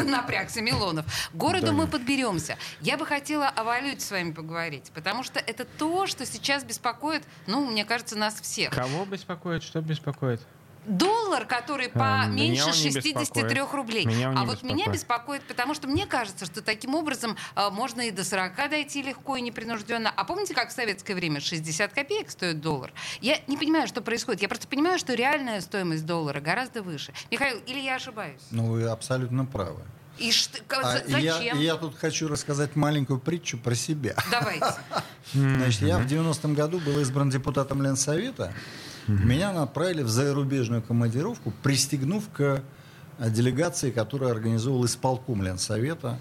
[0.05, 1.07] Напрягся Милонов.
[1.33, 1.91] К городу Да мы нет.
[1.93, 2.57] подберемся.
[2.81, 7.23] Я бы хотела о валюте с вами поговорить, потому что это то, что сейчас беспокоит,
[7.47, 8.73] ну, мне кажется, нас всех.
[8.73, 9.63] Кого беспокоит?
[9.63, 10.41] Что беспокоит?
[10.87, 13.75] Доллар, который по меня меньше он не 63 беспокоит.
[13.75, 14.07] рублей.
[14.07, 14.93] Меня а вот меня беспокоит.
[14.93, 19.37] беспокоит, потому что мне кажется, что таким образом а, можно и до 40 дойти легко
[19.37, 20.11] и непринужденно.
[20.15, 22.93] А помните, как в советское время 60 копеек стоит доллар?
[23.21, 24.43] Я не понимаю, что происходит.
[24.43, 27.13] Я просто понимаю, что реальная стоимость доллара гораздо выше.
[27.31, 28.41] Михаил, или я ошибаюсь?
[28.51, 29.83] Ну, вы абсолютно правы.
[30.21, 31.59] И ш- к- А за- я, зачем?
[31.59, 34.15] я тут хочу рассказать маленькую притчу про себя.
[34.31, 34.67] Давайте.
[35.33, 38.53] Значит, я в 90-м году был избран депутатом Ленсовета.
[39.07, 42.63] Меня направили в зарубежную командировку, пристегнув к
[43.19, 46.19] а, делегации, которую организовал исполком Ленсовета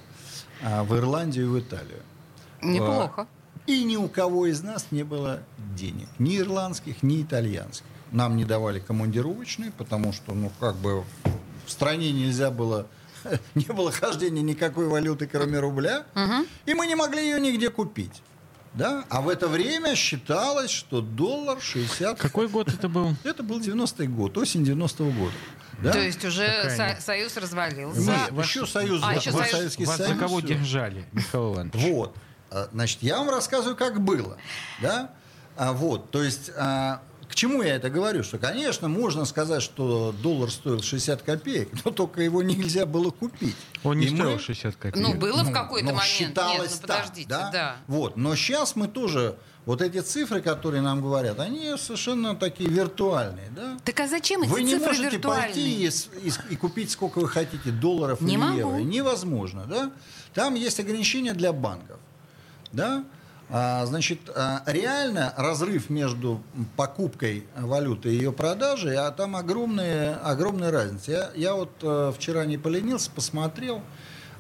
[0.64, 2.02] а, в Ирландию и в Италию.
[2.62, 3.28] Неплохо.
[3.68, 5.42] И ни у кого из нас не было
[5.76, 6.08] денег.
[6.18, 7.86] Ни ирландских, ни итальянских.
[8.12, 11.04] Нам не давали командировочные, потому что, ну, как бы
[11.66, 12.88] в стране нельзя было...
[13.56, 16.06] Не было хождения никакой валюты, кроме рубля.
[16.66, 18.22] И мы не могли ее нигде купить.
[18.74, 19.04] Да?
[19.10, 22.20] А в это время считалось, что доллар 60...
[22.20, 23.16] Какой год это был?
[23.24, 25.34] Это был 90-й год, осень 90-го года.
[25.82, 25.92] Да?
[25.92, 28.02] То есть уже со- союз развалился.
[28.02, 29.50] Нет, Вас- еще Союз, А, еще Союз.
[29.52, 30.20] Советский Вас за Союз.
[30.20, 30.48] кого всё.
[30.48, 31.74] держали, Михаил Иванович?
[31.76, 32.16] Вот.
[32.52, 34.38] А, Значит, я вам рассказываю, как было.
[34.82, 35.12] Да?
[35.56, 36.12] А, вот.
[36.12, 38.24] То есть, а, к чему я это говорю?
[38.24, 43.56] Что, конечно, можно сказать, что доллар стоил 60 копеек, но только его нельзя было купить.
[43.84, 44.96] Он не И стоил мы- 60 копеек.
[45.08, 46.20] Ну, было в ну, какой-то ну, момент.
[46.20, 47.50] Нет, считалось ну так, подождите, да?
[47.52, 47.76] да.
[47.88, 48.18] Вот.
[48.18, 53.52] Но сейчас мы тоже, вот эти цифры, которые нам говорят, они совершенно такие виртуальные.
[53.56, 53.78] Да?
[53.86, 55.46] Так а зачем эти Вы не цифры можете виртуальные?
[55.48, 58.58] пойти и, с- и с- и купить сколько вы хотите долларов Не или могу.
[58.58, 58.76] евро.
[58.80, 59.92] Невозможно, да?
[60.34, 62.00] Там есть ограничения для банков,
[62.72, 63.04] да?
[63.52, 66.42] А, значит, а, реально разрыв между
[66.78, 71.12] покупкой валюты и ее продажей, а там огромная, огромная разница.
[71.12, 73.82] Я, я вот э, вчера не поленился, посмотрел,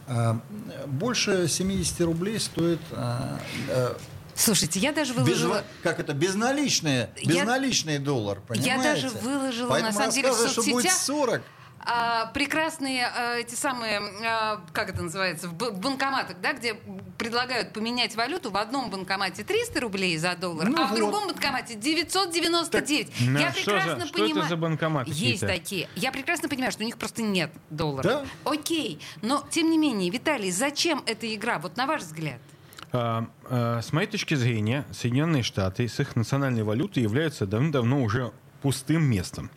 [0.08, 0.40] а,
[0.86, 3.94] больше 70 рублей стоит э,
[4.36, 5.64] Слушайте, я даже без- выложила...
[5.84, 8.44] как это, безналичные, Я- безналичный доллар, Я
[8.78, 8.84] понимаете?
[8.84, 11.42] даже выложила, Поэтому на самом деле, в рассказывать, что будет соцсетях 40,
[11.82, 16.76] а, прекрасные а, эти самые, а, как это называется, в банкоматах, да, где
[17.18, 18.52] предлагают поменять валюту.
[18.52, 20.98] В одном банкомате 300 рублей за доллар, Ну а в вот.
[20.98, 23.10] другом банкомате 999.
[23.28, 24.50] на Я что прекрасно за- что это понимаю.
[24.50, 25.90] за банкоматы Есть такие.
[25.96, 28.06] Я прекрасно понимаю, что у них просто нет долларов.
[28.44, 28.50] Да.
[28.52, 29.00] Окей.
[29.22, 31.60] Но, тем не менее, Виталий, зачем эта игра?
[31.60, 32.40] Вот на ваш взгляд.
[32.92, 38.32] А, а, С моей точки зрения, Соединенные Штаты с их национальной валютой являются давно-давно уже
[38.62, 39.50] пустым местом.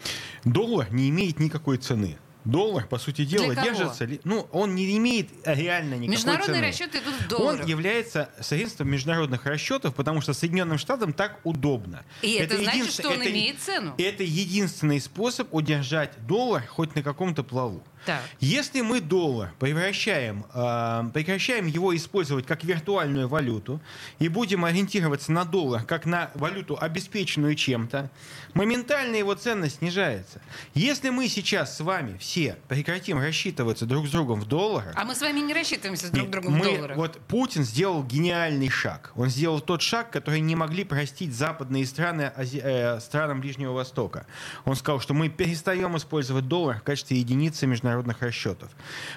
[0.44, 2.18] Доллар не имеет никакой цены.
[2.44, 4.08] Доллар, по сути дела, держится...
[4.24, 6.66] Ну, он не имеет реально никакой Международные цены.
[6.66, 7.60] расчеты идут в долларах.
[7.60, 12.04] Он является средством международных расчетов, потому что Соединенным Штатам так удобно.
[12.20, 13.94] И это значит, единствен- что он это- имеет цену.
[13.96, 17.84] Это единственный способ удержать доллар хоть на каком-то плаву.
[18.04, 18.22] Так.
[18.40, 23.80] Если мы доллар превращаем, э, прекращаем его использовать как виртуальную валюту
[24.18, 28.10] и будем ориентироваться на доллар как на валюту, обеспеченную чем-то,
[28.54, 30.40] моментально его ценность снижается.
[30.74, 35.14] Если мы сейчас с вами все прекратим рассчитываться друг с другом в долларах, А мы
[35.14, 36.96] с вами не рассчитываемся друг с другом в мы, долларах.
[36.96, 39.12] Вот Путин сделал гениальный шаг.
[39.16, 44.26] Он сделал тот шаг, который не могли простить западные страны Ази- э, странам Ближнего Востока.
[44.64, 48.70] Он сказал, что мы перестаем использовать доллар в качестве единицы международных расчетов.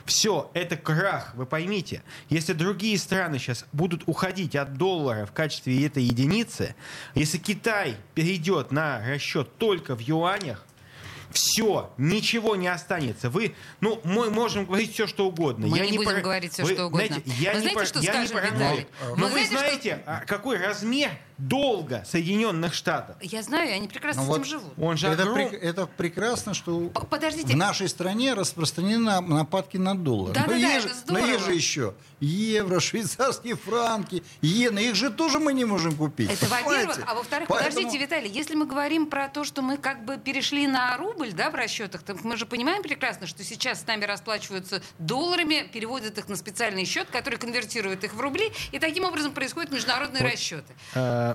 [0.06, 2.04] Все, это крах, вы поймите.
[2.30, 6.76] Если другие страны сейчас будут уходить от доллара в качестве этой единицы,
[7.14, 10.66] если Китай перейдет на расчет только в юанях,
[11.32, 13.30] все, ничего не останется.
[13.30, 15.68] Вы, ну, мы можем говорить все, что угодно.
[15.68, 17.08] Мы Я не будем про- говорить всё, Вы что угодно.
[17.08, 18.88] знаете, я Вы не знаете, про- что я не скажем, про- Виталий?
[19.18, 23.16] Но Вы вы знаете, что- а какой размер долга Соединенных Штатов?
[23.22, 24.74] Я знаю, они прекрасно Ну с этим вот живут.
[24.80, 29.78] Он же это, огром- прек- это прекрасно, что Подождите, в нашей стране распространены на- нападки
[29.78, 30.34] на доллар.
[30.34, 31.46] Да-да-да, но есть, это же- но есть здорово.
[31.52, 34.80] же еще евро, швейцарские франки, иены.
[34.88, 36.32] Их же тоже мы не можем купить.
[36.32, 40.06] Это во-первых, а во-вторых, Поэтому- подождите, Виталий, если мы говорим про то, что мы как
[40.06, 43.88] бы перешли на рубль, да, в расчетах, то мы же понимаем прекрасно, что сейчас с
[43.88, 49.04] нами расплачиваются долларами, переводят их на специальный счет, который конвертирует их в рубли, и таким
[49.06, 50.74] образом происходят международные расчеты.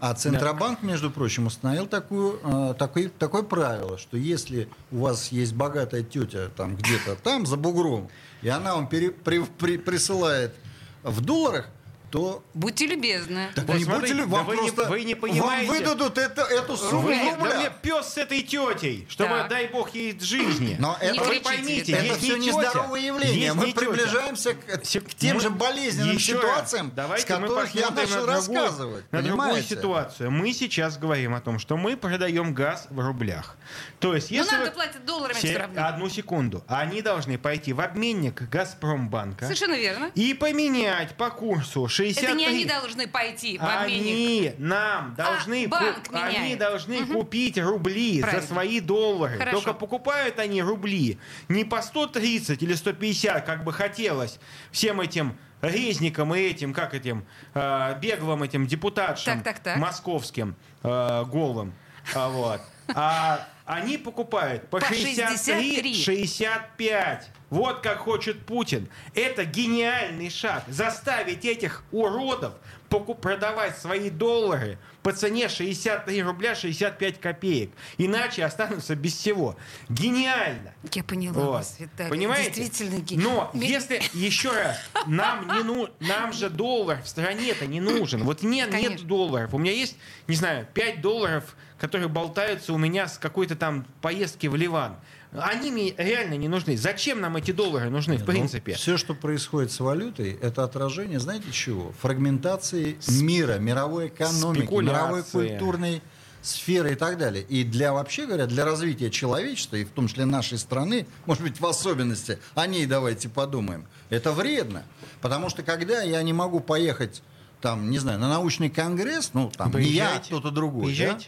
[0.01, 5.55] А Центробанк, между прочим, установил такую, э, такой- такое правило, что если у вас есть
[5.55, 8.09] богатая тетя там где-то там за бугром,
[8.43, 10.55] и она вам пере- при- при- присылает
[11.03, 11.69] в долларах,
[12.11, 13.49] то Будьте любезны.
[13.55, 15.67] так Вот не смотрите, будете ли да вам вы не- просто вы не понимаете.
[15.69, 19.49] вам выдадут это, эту сумму Вы, в да мне пес с этой тетей, чтобы, Так.
[19.49, 20.77] дай бог ей жизни.
[20.79, 23.41] Но Не это, Вы кричите, поймите, это есть все не нездоровое явление.
[23.41, 27.49] есть Мы не приближаемся к, к тем мы- же болезненным Еще ситуациям, с давайте мы
[27.49, 29.05] которых я начал на другую- рассказывать.
[29.13, 29.69] На другую понимаете?
[29.69, 30.31] ситуацию.
[30.31, 33.57] Мы сейчас говорим о том, что мы продаем газ в рублях.
[34.01, 35.87] То есть, Но если надо вы- платить долларами Се- все равно.
[35.87, 36.65] Одну секунду.
[36.67, 40.11] Они должны пойти в обменник Газпромбанка Совершенно верно.
[40.15, 42.27] и поменять по курсу 63...
[42.27, 44.01] Это не они должны пойти в обменник.
[44.07, 46.59] Они нам должны, А, банк ку- они меняет.
[46.59, 48.41] должны купить рубли Правильно.
[48.43, 49.39] за свои доллары.
[49.39, 49.57] Хорошо.
[49.59, 54.39] Только покупают они рубли не по 130 или 150, как бы хотелось
[54.73, 59.77] всем этим резникам и этим, как этим, э, беглым этим депутатшам Так, так, так.
[59.77, 61.75] московским э, голым.
[62.15, 62.61] А вот.
[62.95, 67.31] А они покупают по, По 63, 65.
[67.51, 68.89] Вот как хочет Путин.
[69.15, 70.65] Это гениальный шаг.
[70.69, 72.55] Заставить этих уродов
[72.89, 77.71] продавать свои доллары по цене 63 рубля 65 копеек.
[77.99, 79.57] Иначе останутся без всего.
[79.89, 80.75] Гениально.
[80.93, 81.51] Я поняла Вот.
[81.53, 82.11] вас, Виталий.
[82.11, 82.63] Понимаете?
[82.63, 87.81] Действительно ге- Но если еще раз, нам не ну, нам же доллар в стране-то не
[87.81, 88.25] нужен.
[88.25, 89.55] Вот нет, нет долларов.
[89.55, 94.47] У меня есть, не знаю, 5 долларов, которые болтаются у меня с какой-то там поездки
[94.47, 94.97] в Ливан.
[95.33, 96.77] Они мне реально не нужны.
[96.77, 98.75] Зачем нам эти доллары нужны, в принципе?
[98.75, 101.93] все, что происходит с валютой, это отражение, знаете чего?
[102.03, 106.03] Фрагментации мира, мировой экономики, мировой культурной
[106.43, 107.45] сферы и так далее.
[107.45, 111.61] И для, вообще говоря, для развития человечества, и в том числе нашей страны, может быть,
[111.61, 114.85] в особенности, о ней давайте подумаем, это вредно.
[115.21, 117.23] Потому что когда я не могу поехать
[117.61, 120.97] там, не знаю, на научный конгресс, ну, там, не я, а кто-то другой.
[120.97, 121.19] да?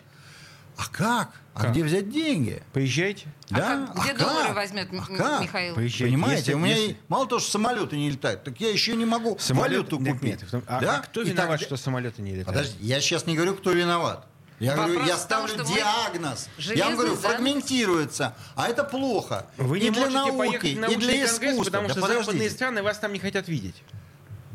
[0.76, 1.30] А как?
[1.54, 1.72] А Как?
[1.72, 2.62] где взять деньги?
[2.72, 3.26] Поезжайте.
[3.50, 3.86] А Да?
[3.94, 4.56] как- где доллары как?
[4.56, 5.42] возьмет А как?
[5.42, 5.74] Михаил?
[5.74, 6.04] Поезжайте.
[6.04, 9.04] Понимаете, Если- у меня если- мало того, что самолеты не летают, так я еще не
[9.04, 10.40] могу Самолет- валюту Нет, купить.
[10.42, 10.96] нет, том- а, Да?
[10.96, 12.46] а кто виноват, тогда- что самолеты не летают?
[12.46, 14.26] Подожди, я сейчас не говорю, кто виноват.
[14.60, 16.48] Я Вопрос говорю, я том, ставлю что мы диагноз.
[16.58, 17.20] Я вам говорю, занавес.
[17.36, 18.34] фрагментируется.
[18.54, 19.46] А это плохо.
[19.56, 21.64] Вы и не для можете науки, поехать на и для конгресс, искусства.
[21.64, 22.24] потому Да что подождите.
[22.24, 23.74] западные страны вас там не хотят видеть.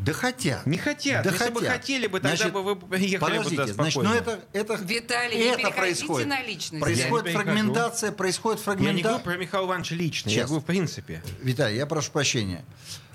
[0.08, 0.66] Да хотят.
[0.66, 1.24] Не хотят.
[1.24, 1.54] Да Если хотят.
[1.54, 4.10] бы хотели бы, тогда Значит, бы вы приехали бы Подождите, туда значит, спокойно.
[4.10, 6.28] ну это, это, Виталий, не это переходите происходит.
[6.30, 6.84] на личность.
[6.84, 9.24] Происходит Я фрагментация, происходит Я не говорю фрагментация.
[9.24, 10.48] про Михаила Ивановича лично, я Сейчас.
[10.48, 11.24] говорю в принципе.
[11.42, 12.64] Виталий, я прошу прощения.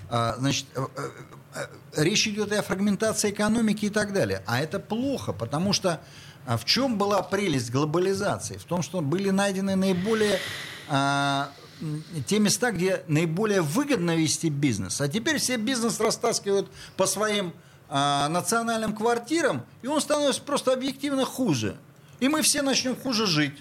[0.09, 1.09] А, значит, э, э,
[1.55, 4.43] э, речь идет и о фрагментации экономики и так далее.
[4.45, 5.99] А это плохо, потому что
[6.45, 8.57] а, в чем была прелесть глобализации?
[8.57, 10.39] В том, что были найдены наиболее
[10.89, 11.49] а,
[12.27, 15.01] те места, где наиболее выгодно вести бизнес.
[15.01, 17.53] А теперь все бизнес растаскивают по своим
[17.89, 21.75] а, национальным квартирам, и он становится просто объективно хуже.
[22.19, 23.53] И мы все начнем хуже жить.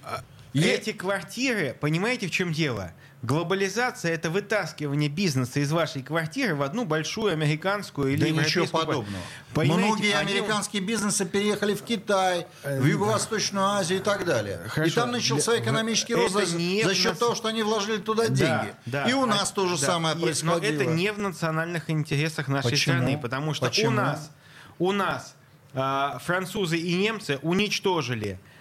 [0.53, 2.93] И- Эти квартиры, понимаете, в чем дело?
[3.23, 8.67] Глобализация– это вытаскивание бизнеса из вашей квартиры в одну большую американскую или Да ничего европейскую
[8.69, 8.99] квартиру.
[9.03, 9.25] подобного.
[9.55, 14.61] Понимаете, Многие они- американские бизнесы переехали в Китай, в Юго-Восточную Азию и так далее.
[14.67, 14.95] И Хорошо.
[15.03, 17.63] там начался Для- экономический это рост за, не за в счет нас- того, что они
[17.63, 18.75] вложили туда деньги.
[18.87, 19.09] Да, да.
[19.09, 19.87] И у нас А- то же да.
[19.87, 20.59] самое И- происходило.
[20.59, 22.97] Но это не в национальных интересах нашей Почему?
[22.97, 23.89] страны, потому что Почему?
[23.89, 24.31] у нас,
[24.81, 25.35] у нас
[25.75, 28.52] а, французы и немцы уничтожили а, а,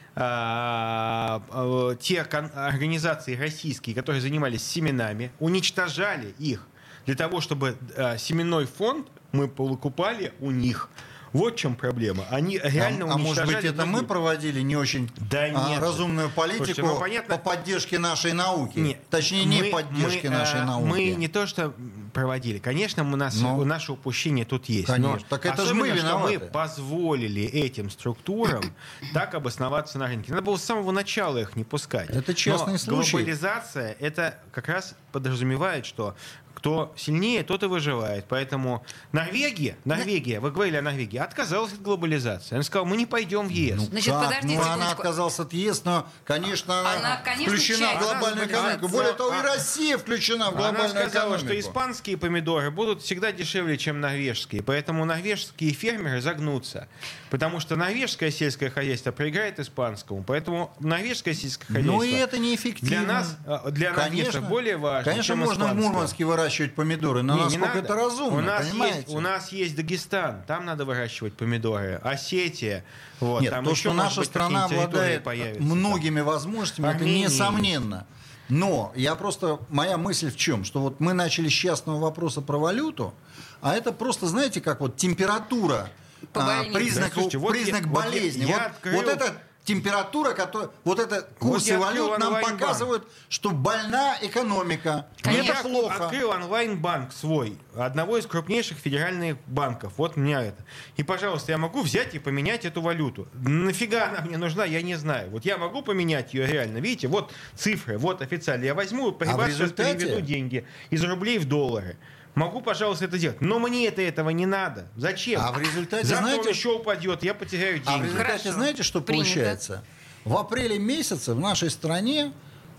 [1.99, 6.67] те кон- организации российские, которые занимались семенами, уничтожали их
[7.05, 10.89] для того, чтобы а, семенной фонд мы покупали у них.
[11.33, 12.25] Вот в чем проблема.
[12.29, 15.81] Они реально а, а может быть, это мы проводили не очень Да а, нет.
[15.81, 18.77] разумную политику Слушайте, ну, понятно- по поддержке нашей науки?
[18.79, 18.99] Нет.
[19.09, 20.87] Точнее, не Мы- поддержке мы, нашей э, науки.
[20.89, 21.73] Мы не то что
[22.13, 22.57] проводили.
[22.59, 23.57] Конечно, у нас Ну.
[23.59, 24.87] у наше упущение тут есть.
[24.87, 25.19] Конечно.
[25.29, 26.39] Но Так это же мы что мы виноваты.
[26.39, 28.61] позволили этим структурам
[29.13, 30.31] так обосноваться на рынке.
[30.31, 32.09] Надо было с самого начала их не пускать.
[32.09, 33.11] Это частный Но случай.
[33.11, 36.15] глобализация это как раз подразумевает, что
[36.61, 38.25] кто сильнее, тот и выживает.
[38.29, 42.53] Поэтому Норвегия, Норвегия, вы говорили о Норвегии, отказалась от глобализации.
[42.53, 43.77] Она сказала, мы не пойдем в ЕС.
[43.77, 44.25] Ну, Значит, как?
[44.25, 45.01] подождите ну, она секундочку.
[45.01, 48.87] отказалась от ЕС, но, конечно, она, Она, конечно, включена в глобальную экономику.
[48.89, 51.45] Более того, и А- Россия включена в Она глобальную сказала, экономику.
[51.47, 54.61] что испанские помидоры будут всегда дешевле, чем норвежские.
[54.61, 56.87] Поэтому норвежские фермеры загнутся.
[57.31, 60.23] Потому что норвежское сельское хозяйство проиграет испанскому.
[60.23, 62.87] Поэтому норвежское сельское хозяйство Ну и это неэффективно.
[62.89, 65.89] для нас, э, для норвежцев более важно, Конечно, чем можно в испанское.
[65.89, 67.79] Мурманске выращивать помидоры, но Не, не насколько надо.
[67.79, 68.97] это разумно, у нас понимаете?
[68.99, 71.95] Есть, у нас есть Дагестан, там надо выращивать помидоры.
[72.03, 72.83] Осетия,
[73.19, 77.23] вот, Нет, там то, еще, что наша быть, страна обладает появятся многими возможностями, Армении.
[77.25, 78.07] это несомненно.
[78.49, 80.63] Но я просто, моя мысль в чем?
[80.65, 83.13] Что вот мы начали с частного вопроса про валюту,
[83.61, 85.89] а это просто, знаете, как вот температура,
[86.33, 88.43] По а, признак, Слушайте, вот признак я- вот я- болезни.
[88.45, 89.33] я вот, открыл- вот это
[89.63, 95.07] температура, которая, вот это курсы валют нам показывают, что больна экономика.
[95.21, 95.51] Конечно.
[95.53, 96.05] это плохо.
[96.05, 99.93] открыл онлайн-банк свой, одного из крупнейших федеральных банков.
[99.97, 100.63] Вот у меня это.
[100.97, 103.27] И, пожалуйста, я могу взять и поменять эту валюту.
[103.33, 105.29] Нафига она мне нужна, я не знаю.
[105.29, 106.79] Вот я могу поменять ее реально.
[106.79, 108.65] Видите, вот цифры, вот официально.
[108.65, 111.97] Я возьму, при А вас результате- переведу деньги из рублей в доллары.
[112.35, 113.41] Могу, пожалуйста, это сделать.
[113.41, 114.87] Но мне это этого не надо.
[114.95, 115.41] Зачем?
[115.41, 118.05] А в результате, Завтра знаете- он еще упадет, я потеряю А в деньги.
[118.05, 118.51] результате, Хорошо.
[118.53, 119.25] знаете, что Принято.
[119.29, 119.83] получается?
[120.23, 122.31] В апреле месяце в нашей стране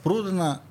[0.02, 0.62] продано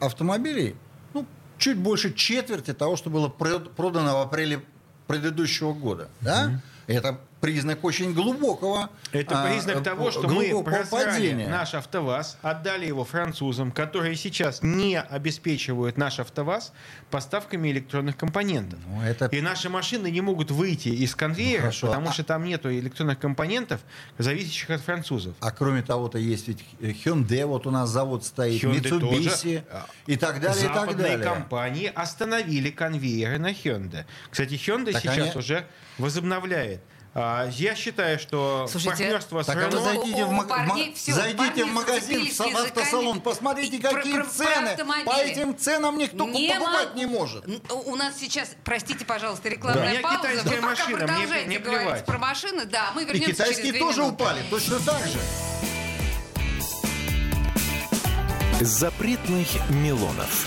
[0.00, 0.74] автомобилей
[1.14, 1.26] ну,
[1.58, 4.62] чуть больше четверти того, что было прод- продано в апреле
[5.06, 6.08] предыдущего года.
[6.20, 6.60] Да?
[6.86, 11.48] Это признак очень глубокого Это а, признак э, того, что мы просрали падения.
[11.48, 16.72] наш АвтоВАЗ, отдали его французам, которые сейчас не обеспечивают наш АвтоВАЗ
[17.08, 18.80] поставками электронных компонентов.
[18.88, 21.86] Ну, это- И наши машины не могут выйти из конвейера, хорошо.
[21.86, 23.80] потому А- что там нету электронных компонентов,
[24.18, 25.36] зависящих от французов.
[25.38, 29.64] А кроме того-то есть ведь Hyundai, вот у нас завод стоит, Hyundai Mitsubishi тоже.
[29.70, 31.24] А, и так далее, и так Западные далее.
[31.24, 34.04] компании остановили конвейеры на Hyundai.
[34.30, 35.64] Кстати, Hyundai Так сейчас они- уже
[35.98, 36.80] возобновляет.
[37.18, 40.92] А, Я считаю, что Слушайте, партнерство с Так а вы Renault- зайдите, в, маг- парней
[40.94, 44.68] всё, зайдите парни в магазин, в автосалон, посмотрите, И про- какие про- про цены.
[44.68, 45.04] автомобили.
[45.06, 46.98] По этим ценам никто Не покупать могу.
[46.98, 47.44] не может.
[47.70, 49.48] У нас сейчас, простите, пожалуйста, Да.
[49.48, 50.18] рекламная У меня пауза.
[50.18, 51.26] китайская Вы пока машина, мне-
[51.58, 52.04] говорить плевать.
[52.04, 52.64] про машины.
[52.66, 54.22] Да, мы И вернемся через китайские две тоже минуты.
[54.22, 55.18] упали, точно так же.
[58.60, 60.46] Запретных Милонов.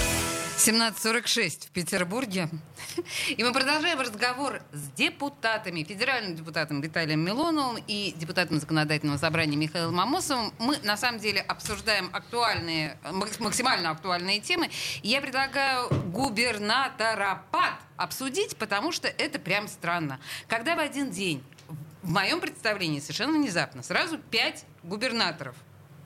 [0.61, 2.47] 17.46 в Петербурге.
[3.29, 9.99] И мы продолжаем разговор с депутатами, федеральным депутатом Виталием Милоновым и депутатом законодательного собрания Михаилом
[9.99, 10.53] Амосовым.
[10.59, 14.69] Мы, на самом деле, обсуждаем актуальные, мак- максимально актуальные темы.
[15.01, 20.19] И я предлагаю губернаторопад обсудить, потому что это прям странно.
[20.47, 21.43] Когда в один день,
[22.03, 25.55] в моем представлении, совершенно внезапно, сразу пять губернаторов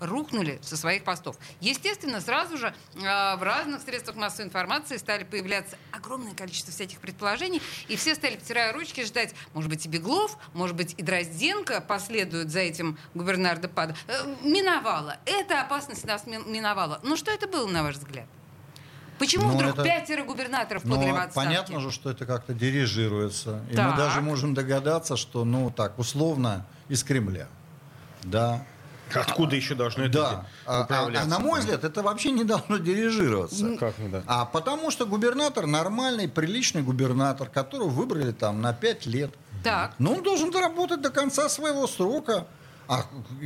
[0.06, 1.38] рухнули со своих постов.
[1.62, 7.62] Естественно, сразу же э, в разных средствах массовой информации стали появляться огромное количество всяких предположений,
[7.88, 12.52] и все стали, потирая ручки, ждать, может быть, и Беглов, может быть, и Дрозденко последует
[12.52, 13.46] за этим губернатор
[14.08, 15.18] Э, миновала.
[15.26, 17.00] Эта опасность нас мин- миновала.
[17.04, 18.26] Но что это было, на ваш взгляд?
[19.18, 21.34] Почему Ну, вдруг это- пятеро губернаторов Но подали в отставке?
[21.50, 23.64] понятно же, что это как-то дирижируется.
[23.72, 23.92] И Так.
[23.92, 27.48] мы даже можем догадаться, что, ну, так, условно, из Кремля.
[28.24, 28.66] Да.
[29.14, 30.46] Откуда еще должно это Да.
[30.66, 31.28] А, а- управляться?
[31.28, 33.76] а на мой взгляд, это вообще не должно дирижироваться.
[33.78, 34.24] Как не да?
[34.28, 39.32] А потому что губернатор нормальный, приличный губернатор, которого выбрали там на 5 лет.
[39.64, 39.94] Так.
[40.00, 42.48] Но он должен доработать до конца своего срока.
[42.88, 43.04] А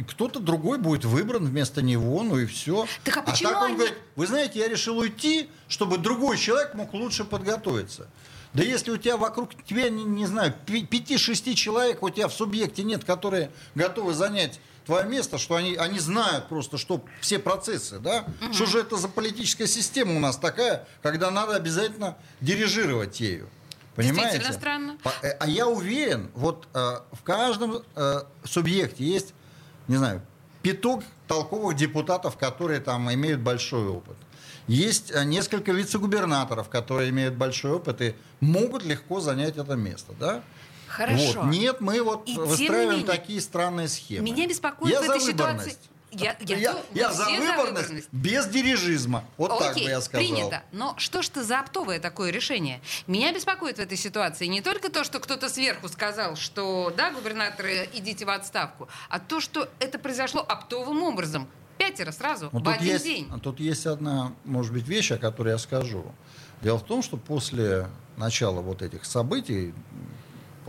[0.09, 2.85] кто-то другой будет выбран вместо него, ну и все.
[3.05, 6.73] Так а почему так он они- говорит, вы знаете, я решил уйти, чтобы другой человек
[6.73, 8.07] мог лучше подготовиться.
[8.53, 12.33] Да если у тебя вокруг тебя, не, не знаю, пи- пяти-шести человек у тебя в
[12.33, 17.99] субъекте нет, которые готовы занять твое место, что они, они знают просто, что все процессы,
[17.99, 18.25] да?
[18.51, 23.47] Что же это за политическая система у нас такая, когда надо обязательно дирижировать ею?
[23.95, 24.39] Понимаете?
[24.39, 24.97] Действительно странно.
[25.21, 26.77] Э, А я уверен, вот э,
[27.11, 29.35] в каждом э, субъекте есть,
[29.87, 30.23] не знаю,
[30.63, 34.17] пяток толковых депутатов, которые там имеют большой опыт.
[34.65, 40.41] Есть э, несколько вице-губернаторов, которые имеют большой опыт и могут легко занять это место, да?
[40.89, 41.41] Хорошо.
[41.41, 41.51] Вот.
[41.51, 44.23] Нет, мы вот И выстраиваем менее, такие странные схемы.
[44.25, 45.53] Меня беспокоит я в за этой ситуации...
[45.57, 45.79] выборность.
[46.11, 49.23] Я, я, Я, то- я за все выборность без дирижизма.
[49.37, 50.25] Вот так бы Окей, я сказал.
[50.27, 50.63] принято.
[50.71, 52.81] Но что ж это за оптовое такое решение?
[53.05, 57.87] Меня беспокоит в этой ситуации не только то, что кто-то сверху сказал, что да, губернаторы,
[57.93, 61.47] идите в отставку, а то, что это произошло оптовым образом.
[61.77, 63.31] Пятеро сразу, Ну, в один есть, день.
[63.43, 66.03] тут есть одна, может быть, вещь, о которой я скажу.
[66.63, 67.87] Дело в том, что после
[68.17, 69.73] начала вот этих событий,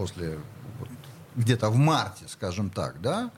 [0.00, 0.38] после
[0.78, 0.88] вот
[1.36, 3.30] где-то в марте, скажем так, да,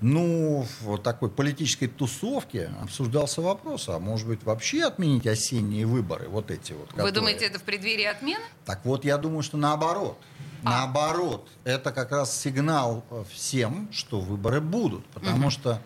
[0.00, 6.50] ну, в такой политической тусовке обсуждался вопрос, а может быть вообще отменить осенние выборы, вот
[6.50, 6.88] эти вот.
[6.90, 8.42] Вы которые- думаете, это в преддверии отмены?
[8.64, 10.18] Так вот, я думаю, что наоборот.
[10.64, 10.70] А.
[10.70, 15.06] Наоборот, это как раз сигнал э, всем, что выборы будут.
[15.06, 15.80] Потому что,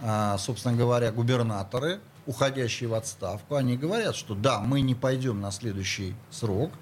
[0.00, 5.50] а, собственно говоря, губернаторы, уходящие в отставку, они говорят, что да, мы не пойдем на
[5.50, 6.72] следующий срок,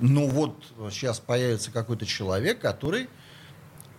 [0.00, 3.08] но вот сейчас появится какой-то человек, который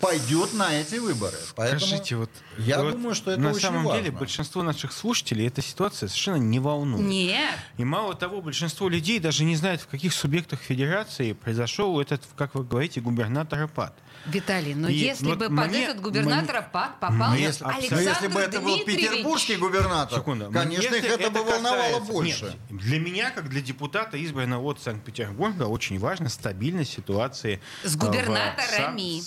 [0.06, 1.38] пойдет на эти выборы.
[1.56, 4.01] Поэтому Скажите, вот, я вот думаю, что это на очень самом важно.
[4.03, 7.06] деле большинство наших слушателей эта ситуация совершенно не волнует.
[7.06, 7.56] Нет.
[7.78, 12.56] И мало того, большинство людей даже не знает, в каких субъектах федерации произошел этот, как
[12.56, 13.93] вы говорите, губернаторопад.
[14.26, 18.01] Виталий, но И если вот бы мне- под этот губернатор пад попал мне если, Александр
[18.10, 20.49] если бы это был петербургский губернатор, Секунду.
[20.51, 22.45] конечно, Если их это, бы волновало касается- больше.
[22.72, 27.99] Нет, для меня, как для депутата, избранного от Санкт-Петербурга, очень важна стабильность ситуации С э,
[27.99, 29.20] губернаторами.
[29.20, 29.24] в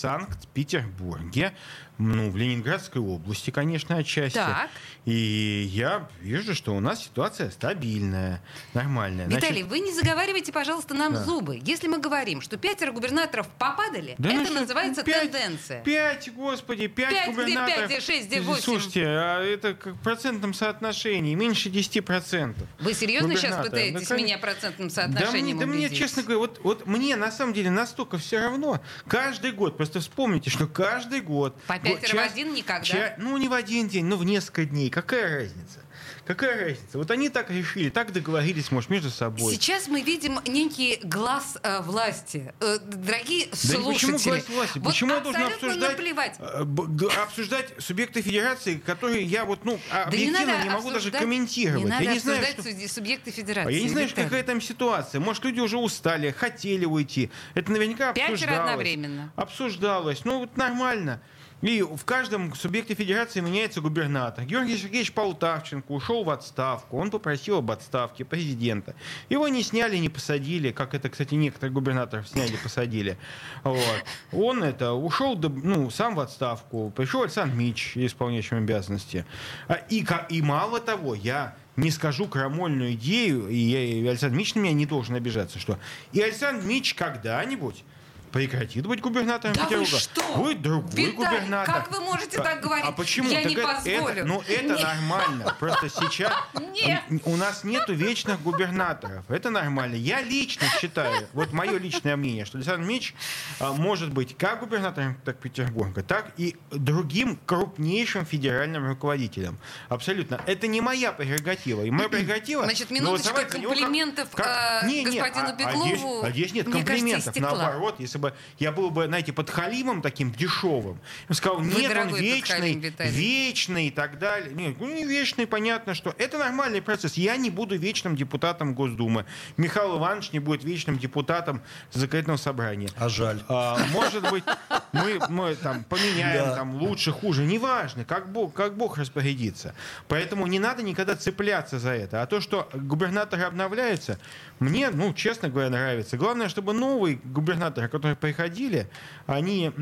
[0.68, 1.52] Санкт-Петербурге.
[1.98, 4.36] Ну, в Ленинградской области, конечно, отчасти.
[4.36, 4.68] Так.
[5.04, 8.42] И я вижу, что у нас ситуация стабильная,
[8.74, 9.26] нормальная.
[9.26, 11.24] Виталий, Значит, вы не заговаривайте, пожалуйста, нам Да.
[11.24, 11.60] зубы.
[11.64, 15.82] Если мы говорим, что пятеро губернаторов попадали, да ну это что, называется пять- тенденция.
[15.82, 17.76] Пять, господи, пять, Пять, где губернаторов.
[17.76, 18.62] пять, где шесть, где восемь?
[18.62, 22.66] Слушайте, а это как в процентном соотношении, меньше 10%.
[22.80, 25.98] Вы серьезно сейчас пытаетесь Да, кон- меня процентным Да, мне, соотношением да мне, убедить?
[25.98, 28.80] честно говоря, вот, вот мне на самом деле настолько все равно.
[29.06, 31.58] Каждый год, просто вспомните, что каждый год...
[31.62, 32.84] По пятеро в час- один никогда?
[32.84, 34.90] ча- ну, не в один день, но в несколько дней.
[34.90, 35.80] Какая разница?
[36.24, 36.98] Какая разница?
[36.98, 39.50] Вот они так решили, так договорились, может, между собой.
[39.54, 42.52] Сейчас мы видим некий глаз э, власти.
[42.60, 44.78] Э, дорогие Да слушатели, почему власть власти?
[44.78, 46.36] вот Почему я должен обсуждать, наплевать.
[46.38, 51.84] э, обсуждать субъекты федерации, которые я вот, ну, объективно надо не могу даже комментировать.
[51.84, 52.88] Не надо я не знаю, что...
[52.88, 53.68] субъекты федерации.
[53.72, 54.24] А я не знаю, Виталий.
[54.28, 55.20] какая там ситуация.
[55.22, 57.30] Может, люди уже устали, хотели уйти.
[57.54, 58.60] Это наверняка Пятеро обсуждалось.
[58.70, 59.32] одновременно.
[59.34, 60.24] Обсуждалось.
[60.26, 61.22] Ну, вот нормально.
[61.60, 64.44] И в каждом субъекте федерации меняется губернатор.
[64.44, 66.98] Георгий Сергеевич Полтавченко ушел в отставку.
[66.98, 68.94] Он попросил об отставке президента.
[69.28, 73.18] Его не сняли, не посадили, как это, кстати, некоторых губернаторов сняли, посадили.
[73.64, 74.04] Вот.
[74.32, 76.92] Он это ушел ну, сам в отставку.
[76.94, 79.24] Пришел Александр Мич, исполняющим обязанности.
[79.66, 84.54] А, И, и мало того, я не скажу крамольную идею, и, я, и Александр Мич
[84.54, 85.78] на меня не должен обижаться, что
[86.12, 87.84] и Александр Мич когда-нибудь
[88.30, 89.98] прекратит быть губернатором Да вы Петербурга.
[89.98, 90.22] что?
[90.36, 91.74] Будет другой Виталий, губернатор.
[91.74, 92.84] как вы можете так говорить?
[92.86, 93.28] А почему?
[93.30, 94.08] Я Так не это- позволю.
[94.08, 94.80] это- ну, это Нет.
[94.82, 95.56] нормально.
[95.58, 96.32] Просто сейчас
[96.72, 97.02] Нет.
[97.24, 99.24] у нас нету вечных губернаторов.
[99.30, 99.94] Это нормально.
[99.96, 103.14] Я лично считаю, вот мое личное мнение, что Александр Меч
[103.60, 109.58] а, может быть как губернатором так Петербурга, так и другим крупнейшим федеральным руководителем.
[109.88, 110.40] Абсолютно.
[110.46, 111.82] Это не моя прерогатива.
[111.82, 112.64] И моя прерогатива...
[112.64, 116.30] Значит, за него как- комплиментов, как- э, Не, не, господину а- а Беглову, здесь- А
[116.30, 117.36] здесь нет кажется, комплиментов.
[117.36, 117.58] истекла.
[117.58, 121.96] Наоборот, если бы я был бы, знаете, подхалимом таким дешевым, я бы сказал, Вы нет,
[121.96, 122.74] он вечный,
[123.10, 124.54] вечный и так далее.
[124.54, 127.14] Нет, ну не вечный, понятно, что это нормальный процесс.
[127.14, 129.24] Я не буду вечным депутатом Госдумы.
[129.56, 131.62] Михаил Иванович не будет вечным депутатом
[131.92, 132.88] законодательного собрания.
[132.96, 133.42] А жаль.
[133.48, 134.44] А, может быть,
[134.92, 136.56] мы, мы там поменяем Да.
[136.56, 139.74] там лучше, хуже, неважно, как Бог, как Бог распорядится.
[140.08, 142.22] Поэтому не надо никогда цепляться за это.
[142.22, 144.18] А то, что губернаторы обновляются,
[144.58, 146.16] мне, ну, честно говоря, нравится.
[146.16, 148.88] Главное, чтобы новые губернаторы, которые приходили,
[149.26, 149.72] они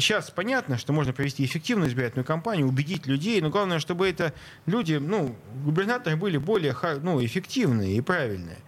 [0.00, 4.32] сейчас понятно, что можно провести эффективную избирательную кампанию, убедить людей, но главное, чтобы это
[4.66, 8.58] люди, ну, губернаторы были более ну, эффективные и правильные.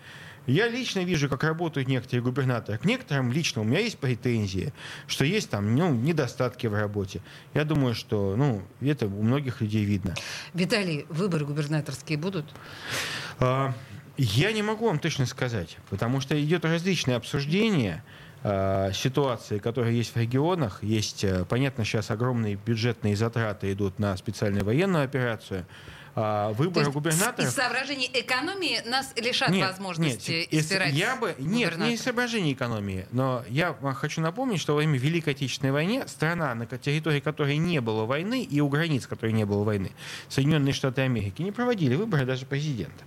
[0.47, 2.79] Я лично вижу, как работают некоторые губернаторы.
[2.79, 4.73] К некоторым лично у меня есть претензии,
[5.09, 7.21] что есть там ну, недостатки в работе.
[7.53, 10.15] Я думаю, что ну, это у многих людей видно.
[10.55, 12.55] Виталий, выборы губернаторские будут?
[13.41, 13.75] А,
[14.17, 18.05] Я не могу вам точно сказать, потому что идет различное обсуждение
[18.93, 20.83] ситуации, которые есть в регионах.
[20.83, 25.65] Есть, э, понятно, сейчас огромные бюджетные затраты идут на специальную военную операцию.
[26.19, 27.47] А, Выборы есть губернаторов...
[27.51, 31.97] Из соображений экономии нас лишат Нет, возможности нет, избирать я бы нет, не из губернатора.
[31.99, 37.21] соображений экономии, но я хочу напомнить, что во время Великой Отечественной войны страна, на территории
[37.21, 39.93] которой не было войны и у границ которой не было войны,
[40.31, 43.05] Соединенные Штаты Америки, не проводили выборы даже президента.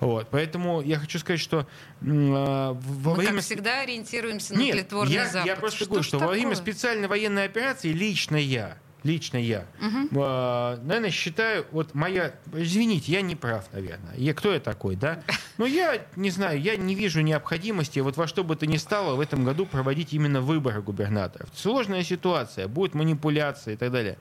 [0.00, 1.66] Вот, поэтому я хочу сказать, что
[2.02, 5.46] в- во Мы, время как всегда, ориентируемся на нет, тлетворный я, Запад.
[5.46, 6.56] я просто Что говорю, что во время такое?
[6.74, 13.36] специальной военной операции лично я, лично я, э, наверное, считаю, вот моя, извините, я не
[13.36, 14.14] прав, наверное.
[14.16, 15.22] Я, кто я такой, да?
[15.58, 19.16] Но я не знаю, я не вижу необходимости вот во что бы то ни стало
[19.16, 21.48] в этом году проводить именно выборы губернаторов.
[21.54, 24.18] Сложная ситуация, будет манипуляция и так далее.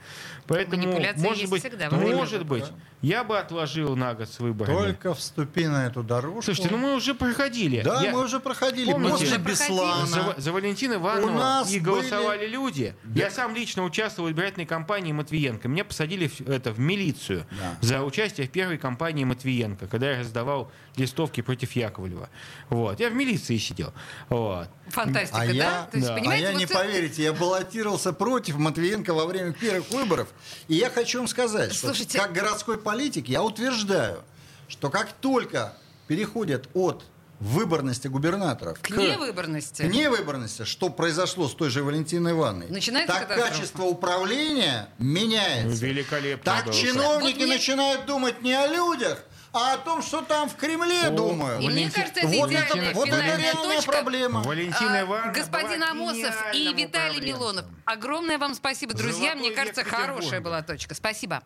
[0.48, 2.70] Поэтому, Манипуляции может есть быть, всегда может быть, выборов,
[3.02, 4.76] я бы отложил на год с выборами.
[4.76, 6.42] Только вступи на эту дорожку.
[6.44, 7.82] Слушайте, ну мы уже проходили.
[7.82, 8.92] Да, Я- мы уже проходили.
[8.92, 9.12] Помните?
[9.12, 10.06] После Мы уже Беслана.
[10.06, 12.94] За, за Валентина Ивановна и были- голосовали люди.
[13.16, 15.68] Я сам лично участвовал в избирательной кампании Матвиенко.
[15.68, 17.78] Меня посадили в, это, в милицию Да.
[17.82, 22.30] за участие в первой кампании Матвиенко, когда я раздавал листовки против Яковлева.
[22.70, 22.98] Вот.
[23.02, 23.92] Я в милиции сидел.
[24.30, 24.70] Вот.
[24.88, 25.52] Фантастика, А да?
[25.52, 26.14] я, То есть, да.
[26.16, 30.30] а понимаете, я вот не это- поверите, я баллотировался против Матвиенко во время первых выборов.
[30.70, 34.24] И я хочу вам сказать, Слушайте- что как городской политик я утверждаю,
[34.70, 35.74] что как только
[36.08, 37.04] переходят от
[37.42, 39.82] выборности губернаторов К невыборности.
[39.82, 45.86] к невыборности, что произошло с той же Валентиной Ивановной, Начинается так качество управления меняется.
[45.86, 46.74] Великолепно Так было.
[46.74, 49.24] чиновники Вот мне- начинают думать не о людях,
[49.54, 51.62] а о том, что там в Кремле думают.
[51.62, 53.92] И мне Валентин- кажется, это Вот идеальная это, вот это реальная точка.
[53.92, 54.42] проблема.
[54.44, 57.24] Валентина А, Ивановна Господин Амосов и Виталий управленцем.
[57.26, 57.66] Милонов.
[57.86, 59.32] Огромное вам спасибо, друзья.
[59.32, 60.94] Золотой Мне кажется, хорошая была точка.
[60.96, 61.42] Спасибо.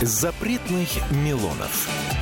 [0.00, 2.17] Запретных Милонов.